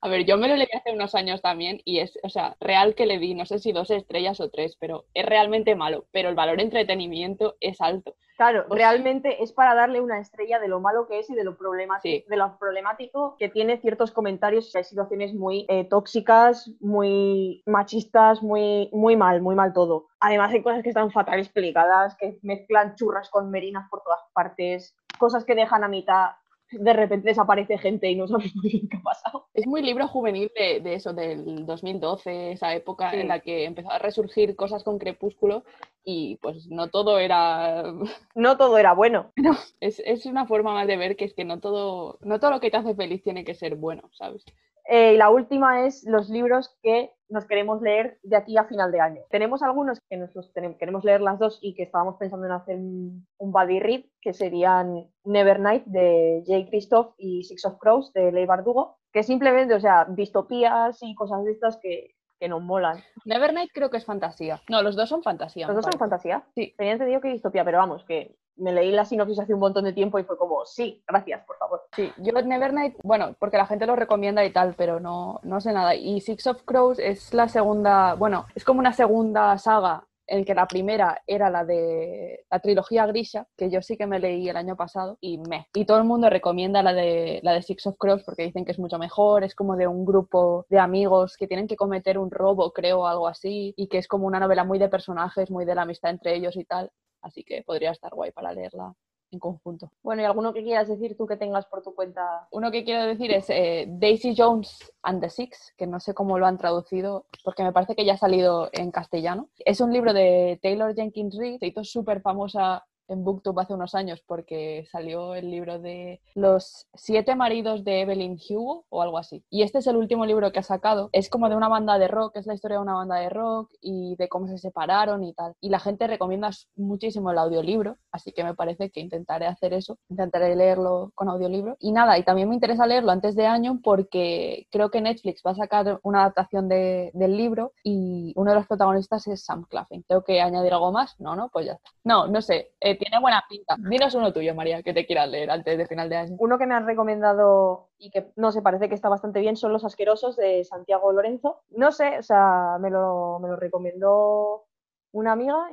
A 0.03 0.09
ver, 0.09 0.25
yo 0.25 0.35
me 0.35 0.47
lo 0.47 0.55
leí 0.55 0.67
hace 0.75 0.91
unos 0.91 1.13
años 1.13 1.43
también 1.43 1.79
y 1.85 1.99
es, 1.99 2.17
o 2.23 2.29
sea, 2.29 2.57
real 2.59 2.95
que 2.95 3.05
le 3.05 3.19
di, 3.19 3.35
no 3.35 3.45
sé 3.45 3.59
si 3.59 3.71
dos 3.71 3.91
estrellas 3.91 4.39
o 4.39 4.49
tres, 4.49 4.75
pero 4.79 5.05
es 5.13 5.23
realmente 5.25 5.75
malo, 5.75 6.05
pero 6.11 6.29
el 6.29 6.35
valor 6.35 6.59
entretenimiento 6.59 7.55
es 7.59 7.79
alto. 7.81 8.15
Claro, 8.35 8.65
realmente 8.71 9.43
es 9.43 9.53
para 9.53 9.75
darle 9.75 10.01
una 10.01 10.19
estrella 10.19 10.57
de 10.57 10.67
lo 10.67 10.79
malo 10.79 11.05
que 11.05 11.19
es 11.19 11.29
y 11.29 11.35
de 11.35 11.43
lo 11.43 11.55
problemático, 11.55 12.27
de 12.27 12.35
lo 12.35 12.57
problemático 12.57 13.35
que 13.37 13.49
tiene 13.49 13.77
ciertos 13.77 14.09
comentarios, 14.09 14.75
hay 14.75 14.83
situaciones 14.83 15.35
muy 15.35 15.67
eh, 15.69 15.85
tóxicas, 15.85 16.71
muy 16.79 17.61
machistas, 17.67 18.41
muy, 18.41 18.89
muy 18.93 19.15
mal, 19.15 19.43
muy 19.43 19.53
mal 19.53 19.71
todo. 19.71 20.07
Además 20.19 20.51
hay 20.51 20.63
cosas 20.63 20.81
que 20.81 20.89
están 20.89 21.11
fatal 21.11 21.37
explicadas, 21.37 22.17
que 22.17 22.39
mezclan 22.41 22.95
churras 22.95 23.29
con 23.29 23.51
merinas 23.51 23.87
por 23.87 24.01
todas 24.01 24.21
partes, 24.33 24.95
cosas 25.19 25.45
que 25.45 25.53
dejan 25.53 25.83
a 25.83 25.87
mitad 25.87 26.31
de 26.71 26.93
repente 26.93 27.29
desaparece 27.29 27.77
gente 27.77 28.09
y 28.09 28.15
no 28.15 28.27
sabes 28.27 28.55
muy 28.55 28.69
bien 28.69 28.89
qué 28.89 28.97
ha 28.97 29.01
pasado. 29.01 29.47
Es 29.53 29.67
muy 29.67 29.81
libro 29.81 30.07
juvenil 30.07 30.51
de, 30.55 30.93
eso, 30.93 31.13
del 31.13 31.65
2012, 31.65 32.53
esa 32.53 32.73
época 32.73 33.13
en 33.13 33.27
la 33.27 33.39
que 33.39 33.65
empezó 33.65 33.91
a 33.91 33.99
resurgir 33.99 34.55
cosas 34.55 34.83
con 34.83 34.97
Crepúsculo 34.97 35.63
y 36.03 36.37
pues 36.37 36.67
no 36.67 36.89
todo 36.89 37.19
era... 37.19 37.83
No 38.35 38.57
todo 38.57 38.77
era 38.77 38.93
bueno. 38.93 39.31
No, 39.35 39.57
es, 39.79 40.01
es 40.05 40.25
una 40.25 40.45
forma 40.45 40.73
más 40.73 40.87
de 40.87 40.97
ver 40.97 41.15
que 41.15 41.25
es 41.25 41.33
que 41.33 41.45
no 41.45 41.59
todo, 41.59 42.17
no 42.21 42.39
todo 42.39 42.51
lo 42.51 42.59
que 42.59 42.71
te 42.71 42.77
hace 42.77 42.95
feliz 42.95 43.21
tiene 43.23 43.43
que 43.43 43.55
ser 43.55 43.75
bueno, 43.75 44.09
¿sabes? 44.13 44.45
Eh, 44.85 45.13
y 45.13 45.17
la 45.17 45.29
última 45.29 45.85
es 45.85 46.03
los 46.05 46.29
libros 46.29 46.77
que 46.81 47.11
nos 47.29 47.45
queremos 47.45 47.81
leer 47.81 48.19
de 48.23 48.35
aquí 48.35 48.57
a 48.57 48.65
final 48.65 48.91
de 48.91 48.99
año. 48.99 49.21
Tenemos 49.29 49.63
algunos 49.63 49.99
que 50.09 50.17
nos 50.17 50.31
queremos 50.77 51.03
leer 51.03 51.21
las 51.21 51.39
dos 51.39 51.59
y 51.61 51.73
que 51.73 51.83
estábamos 51.83 52.17
pensando 52.17 52.45
en 52.45 52.51
hacer 52.51 52.75
un, 52.75 53.25
buddy 53.39 53.79
read, 53.79 54.01
que 54.21 54.33
serían 54.33 55.09
Nevernight 55.23 55.85
de 55.85 56.43
Jay 56.45 56.67
Christoph 56.67 57.13
y 57.17 57.43
Six 57.43 57.65
of 57.65 57.77
Crows 57.79 58.11
de 58.13 58.31
Leigh 58.31 58.47
Bardugo, 58.47 58.97
que 59.13 59.23
simplemente, 59.23 59.73
o 59.73 59.79
sea, 59.79 60.05
distopías 60.09 60.97
y 61.01 61.15
cosas 61.15 61.43
de 61.45 61.51
estas 61.51 61.77
que, 61.77 62.15
que 62.39 62.49
nos 62.49 62.61
molan. 62.61 62.97
Nevernight 63.23 63.71
creo 63.71 63.89
que 63.89 63.97
es 63.97 64.05
fantasía. 64.05 64.61
No, 64.69 64.81
los 64.81 64.95
dos 64.95 65.07
son 65.07 65.23
fantasía. 65.23 65.67
¿Los 65.67 65.75
dos 65.75 65.85
son 65.85 65.99
fantasía? 65.99 66.43
Sí. 66.55 66.73
Tenía 66.77 66.93
entendido 66.93 67.21
que 67.21 67.29
distopía, 67.29 67.63
pero 67.63 67.77
vamos, 67.77 68.03
que 68.03 68.35
me 68.57 68.71
leí 68.73 68.91
la 68.91 69.05
sinopsis 69.05 69.39
hace 69.39 69.53
un 69.53 69.59
montón 69.59 69.85
de 69.85 69.93
tiempo 69.93 70.19
y 70.19 70.23
fue 70.23 70.37
como, 70.37 70.65
sí, 70.65 71.03
gracias, 71.07 71.43
por 71.45 71.57
favor. 71.57 71.83
Sí, 71.95 72.11
yo 72.17 72.33
Nevernight, 72.33 72.97
bueno, 73.03 73.35
porque 73.39 73.57
la 73.57 73.65
gente 73.65 73.85
lo 73.85 73.95
recomienda 73.95 74.43
y 74.45 74.51
tal, 74.51 74.75
pero 74.75 74.99
no, 74.99 75.39
no 75.43 75.61
sé 75.61 75.73
nada. 75.73 75.95
Y 75.95 76.21
Six 76.21 76.47
of 76.47 76.63
Crows 76.63 76.99
es 76.99 77.33
la 77.33 77.47
segunda, 77.47 78.15
bueno, 78.15 78.45
es 78.55 78.63
como 78.63 78.79
una 78.79 78.93
segunda 78.93 79.57
saga 79.57 80.05
en 80.31 80.45
que 80.45 80.55
la 80.55 80.65
primera 80.65 81.21
era 81.27 81.49
la 81.49 81.65
de 81.65 82.45
la 82.49 82.59
trilogía 82.59 83.05
Grisha, 83.05 83.47
que 83.57 83.69
yo 83.69 83.81
sí 83.81 83.97
que 83.97 84.07
me 84.07 84.19
leí 84.19 84.47
el 84.47 84.55
año 84.55 84.77
pasado 84.77 85.17
y 85.19 85.37
me. 85.37 85.67
Y 85.73 85.85
todo 85.85 85.97
el 85.97 86.05
mundo 86.05 86.29
recomienda 86.29 86.81
la 86.81 86.93
de, 86.93 87.41
la 87.43 87.51
de 87.53 87.61
Six 87.61 87.87
of 87.87 87.97
Crows 87.97 88.23
porque 88.23 88.43
dicen 88.43 88.63
que 88.63 88.71
es 88.71 88.79
mucho 88.79 88.97
mejor, 88.97 89.43
es 89.43 89.55
como 89.55 89.75
de 89.75 89.87
un 89.87 90.05
grupo 90.05 90.65
de 90.69 90.79
amigos 90.79 91.35
que 91.35 91.47
tienen 91.47 91.67
que 91.67 91.75
cometer 91.75 92.17
un 92.17 92.31
robo, 92.31 92.71
creo, 92.71 93.05
algo 93.07 93.27
así, 93.27 93.73
y 93.75 93.87
que 93.87 93.97
es 93.97 94.07
como 94.07 94.25
una 94.25 94.39
novela 94.39 94.63
muy 94.63 94.79
de 94.79 94.87
personajes, 94.87 95.51
muy 95.51 95.65
de 95.65 95.75
la 95.75 95.81
amistad 95.81 96.11
entre 96.11 96.35
ellos 96.35 96.55
y 96.55 96.63
tal. 96.63 96.91
Así 97.21 97.43
que 97.43 97.63
podría 97.63 97.91
estar 97.91 98.13
guay 98.13 98.31
para 98.31 98.53
leerla 98.53 98.93
en 99.31 99.39
conjunto. 99.39 99.91
Bueno, 100.03 100.21
¿y 100.21 100.25
alguno 100.25 100.53
que 100.53 100.63
quieras 100.63 100.87
decir 100.87 101.15
tú 101.17 101.25
que 101.25 101.37
tengas 101.37 101.65
por 101.65 101.81
tu 101.81 101.95
cuenta? 101.95 102.47
Uno 102.51 102.69
que 102.71 102.83
quiero 102.83 103.03
decir 103.03 103.31
es 103.31 103.49
eh, 103.49 103.85
Daisy 103.87 104.35
Jones 104.37 104.91
and 105.03 105.21
the 105.21 105.29
Six, 105.29 105.73
que 105.77 105.87
no 105.87 105.99
sé 105.99 106.13
cómo 106.13 106.37
lo 106.37 106.45
han 106.45 106.57
traducido, 106.57 107.25
porque 107.43 107.63
me 107.63 107.71
parece 107.71 107.95
que 107.95 108.05
ya 108.05 108.13
ha 108.13 108.17
salido 108.17 108.69
en 108.73 108.91
castellano. 108.91 109.49
Es 109.59 109.79
un 109.79 109.93
libro 109.93 110.13
de 110.13 110.59
Taylor 110.61 110.93
Jenkins 110.93 111.37
Reid, 111.37 111.59
se 111.59 111.67
hizo 111.67 111.83
súper 111.83 112.21
famosa 112.21 112.85
en 113.11 113.23
Booktube 113.23 113.61
hace 113.61 113.73
unos 113.73 113.95
años 113.95 114.23
porque 114.25 114.87
salió 114.91 115.35
el 115.35 115.51
libro 115.51 115.79
de 115.79 116.21
Los 116.33 116.87
siete 116.93 117.35
maridos 117.35 117.83
de 117.83 118.01
Evelyn 118.01 118.37
Hugo 118.49 118.85
o 118.89 119.01
algo 119.01 119.17
así. 119.17 119.43
Y 119.49 119.63
este 119.63 119.79
es 119.79 119.87
el 119.87 119.97
último 119.97 120.25
libro 120.25 120.51
que 120.51 120.59
ha 120.59 120.63
sacado. 120.63 121.09
Es 121.11 121.29
como 121.29 121.49
de 121.49 121.55
una 121.55 121.67
banda 121.67 121.97
de 121.97 122.07
rock, 122.07 122.37
es 122.37 122.47
la 122.47 122.53
historia 122.53 122.77
de 122.77 122.83
una 122.83 122.95
banda 122.95 123.17
de 123.17 123.29
rock 123.29 123.71
y 123.81 124.15
de 124.17 124.29
cómo 124.29 124.47
se 124.47 124.57
separaron 124.57 125.23
y 125.23 125.33
tal. 125.33 125.53
Y 125.59 125.69
la 125.69 125.79
gente 125.79 126.07
recomienda 126.07 126.49
muchísimo 126.75 127.31
el 127.31 127.37
audiolibro, 127.37 127.97
así 128.11 128.31
que 128.31 128.43
me 128.43 128.55
parece 128.55 128.89
que 128.89 128.99
intentaré 128.99 129.45
hacer 129.45 129.73
eso, 129.73 129.97
intentaré 130.09 130.55
leerlo 130.55 131.11
con 131.15 131.29
audiolibro. 131.29 131.75
Y 131.79 131.91
nada, 131.91 132.17
y 132.17 132.23
también 132.23 132.49
me 132.49 132.55
interesa 132.55 132.87
leerlo 132.87 133.11
antes 133.11 133.35
de 133.35 133.45
año 133.45 133.79
porque 133.83 134.67
creo 134.71 134.89
que 134.89 135.01
Netflix 135.01 135.41
va 135.45 135.51
a 135.51 135.55
sacar 135.55 135.99
una 136.03 136.21
adaptación 136.21 136.69
del 136.69 137.37
libro 137.37 137.73
y 137.83 138.33
uno 138.35 138.51
de 138.51 138.57
los 138.57 138.67
protagonistas 138.67 139.27
es 139.27 139.43
Sam 139.43 139.65
Claflin. 139.69 140.03
¿Tengo 140.03 140.23
que 140.23 140.41
añadir 140.41 140.73
algo 140.73 140.91
más? 140.91 141.19
No, 141.19 141.35
no, 141.35 141.49
pues 141.49 141.65
ya 141.65 141.73
está. 141.73 141.89
No, 142.03 142.27
no 142.27 142.41
sé. 142.41 142.71
Eh, 142.79 142.97
tiene 143.01 143.19
buena 143.19 143.43
pinta. 143.49 143.75
Dinos 143.79 144.13
uno 144.13 144.31
tuyo, 144.31 144.53
María, 144.53 144.83
que 144.83 144.93
te 144.93 145.07
quieras 145.07 145.27
leer 145.27 145.49
antes 145.49 145.75
de 145.75 145.87
final 145.87 146.07
de 146.07 146.17
año. 146.17 146.35
Uno 146.37 146.59
que 146.59 146.67
me 146.67 146.75
has 146.75 146.85
recomendado 146.85 147.89
y 147.97 148.11
que 148.11 148.31
no 148.35 148.51
sé, 148.51 148.61
parece 148.61 148.89
que 148.89 148.95
está 148.95 149.09
bastante 149.09 149.39
bien 149.39 149.57
son 149.57 149.73
Los 149.73 149.83
Asquerosos 149.83 150.37
de 150.37 150.63
Santiago 150.63 151.11
Lorenzo. 151.11 151.63
No 151.71 151.91
sé, 151.91 152.19
o 152.19 152.23
sea, 152.23 152.77
me 152.79 152.91
lo, 152.91 153.39
me 153.39 153.49
lo 153.49 153.55
recomendó 153.55 154.65
una 155.13 155.31
amiga 155.31 155.67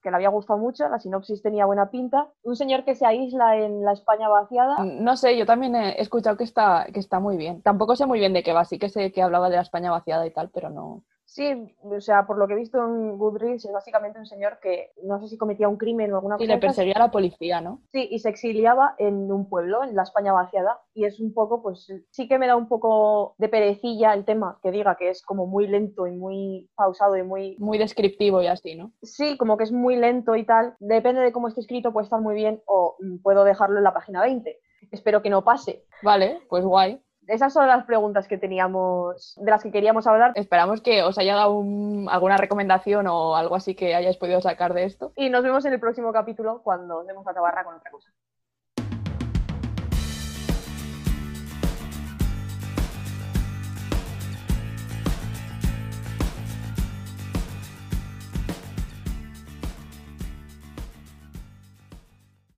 que 0.00 0.10
le 0.10 0.16
había 0.16 0.28
gustado 0.28 0.58
mucho, 0.60 0.88
la 0.88 1.00
sinopsis 1.00 1.42
tenía 1.42 1.66
buena 1.66 1.90
pinta. 1.90 2.28
Un 2.42 2.54
señor 2.54 2.84
que 2.84 2.94
se 2.94 3.04
aísla 3.04 3.56
en 3.56 3.84
la 3.84 3.92
España 3.92 4.28
vaciada. 4.28 4.76
No 4.78 5.16
sé, 5.16 5.36
yo 5.36 5.44
también 5.44 5.74
he 5.74 6.00
escuchado 6.00 6.36
que 6.36 6.44
está, 6.44 6.86
que 6.94 7.00
está 7.00 7.18
muy 7.18 7.36
bien. 7.36 7.62
Tampoco 7.62 7.96
sé 7.96 8.06
muy 8.06 8.20
bien 8.20 8.32
de 8.32 8.44
qué 8.44 8.52
va, 8.52 8.64
sí 8.64 8.78
que 8.78 8.88
sé 8.88 9.10
que 9.10 9.22
hablaba 9.22 9.50
de 9.50 9.56
la 9.56 9.62
España 9.62 9.90
vaciada 9.90 10.24
y 10.24 10.30
tal, 10.30 10.50
pero 10.50 10.70
no, 10.70 11.02
Sí, 11.30 11.76
o 11.84 12.00
sea, 12.00 12.26
por 12.26 12.38
lo 12.38 12.48
que 12.48 12.54
he 12.54 12.56
visto 12.56 12.84
en 12.84 13.16
Goodreads, 13.16 13.64
es 13.64 13.72
básicamente 13.72 14.18
un 14.18 14.26
señor 14.26 14.58
que 14.60 14.90
no 15.04 15.20
sé 15.20 15.28
si 15.28 15.38
cometía 15.38 15.68
un 15.68 15.76
crimen 15.76 16.12
o 16.12 16.16
alguna 16.16 16.34
cosa. 16.34 16.44
Y 16.44 16.48
le 16.48 16.58
perseguía 16.58 16.94
a 16.96 16.98
la 16.98 17.12
policía, 17.12 17.60
¿no? 17.60 17.82
Sí, 17.92 18.08
y 18.10 18.18
se 18.18 18.30
exiliaba 18.30 18.96
en 18.98 19.30
un 19.30 19.48
pueblo, 19.48 19.84
en 19.84 19.94
la 19.94 20.02
España 20.02 20.32
vaciada. 20.32 20.80
Y 20.92 21.04
es 21.04 21.20
un 21.20 21.32
poco, 21.32 21.62
pues 21.62 21.86
sí 22.10 22.26
que 22.26 22.36
me 22.36 22.48
da 22.48 22.56
un 22.56 22.66
poco 22.66 23.36
de 23.38 23.48
perecilla 23.48 24.12
el 24.12 24.24
tema, 24.24 24.58
que 24.60 24.72
diga 24.72 24.96
que 24.96 25.08
es 25.08 25.22
como 25.22 25.46
muy 25.46 25.68
lento 25.68 26.08
y 26.08 26.16
muy 26.16 26.68
pausado 26.74 27.16
y 27.16 27.22
muy. 27.22 27.56
Muy 27.60 27.78
descriptivo 27.78 28.42
y 28.42 28.48
así, 28.48 28.74
¿no? 28.74 28.90
Sí, 29.00 29.36
como 29.36 29.56
que 29.56 29.62
es 29.62 29.70
muy 29.70 29.94
lento 29.94 30.34
y 30.34 30.44
tal. 30.44 30.74
Depende 30.80 31.20
de 31.20 31.30
cómo 31.30 31.46
esté 31.46 31.60
escrito, 31.60 31.92
puede 31.92 32.06
estar 32.06 32.20
muy 32.20 32.34
bien 32.34 32.60
o 32.66 32.96
puedo 33.22 33.44
dejarlo 33.44 33.78
en 33.78 33.84
la 33.84 33.94
página 33.94 34.20
20. 34.20 34.58
Espero 34.90 35.22
que 35.22 35.30
no 35.30 35.44
pase. 35.44 35.84
Vale, 36.02 36.40
pues 36.48 36.64
guay 36.64 37.00
esas 37.30 37.52
son 37.52 37.68
las 37.68 37.84
preguntas 37.84 38.26
que 38.26 38.38
teníamos, 38.38 39.36
de 39.40 39.50
las 39.50 39.62
que 39.62 39.70
queríamos 39.70 40.06
hablar. 40.06 40.32
Esperamos 40.34 40.80
que 40.80 41.02
os 41.02 41.16
haya 41.18 41.36
dado 41.36 41.62
alguna 42.08 42.36
recomendación 42.36 43.06
o 43.06 43.36
algo 43.36 43.54
así 43.54 43.74
que 43.74 43.94
hayáis 43.94 44.16
podido 44.16 44.40
sacar 44.40 44.74
de 44.74 44.84
esto. 44.84 45.12
Y 45.16 45.30
nos 45.30 45.44
vemos 45.44 45.64
en 45.64 45.72
el 45.72 45.80
próximo 45.80 46.12
capítulo 46.12 46.60
cuando 46.62 47.04
demos 47.04 47.24
la 47.24 47.32
tabarra 47.32 47.64
con 47.64 47.76
otra 47.76 47.90
cosa. 47.90 48.10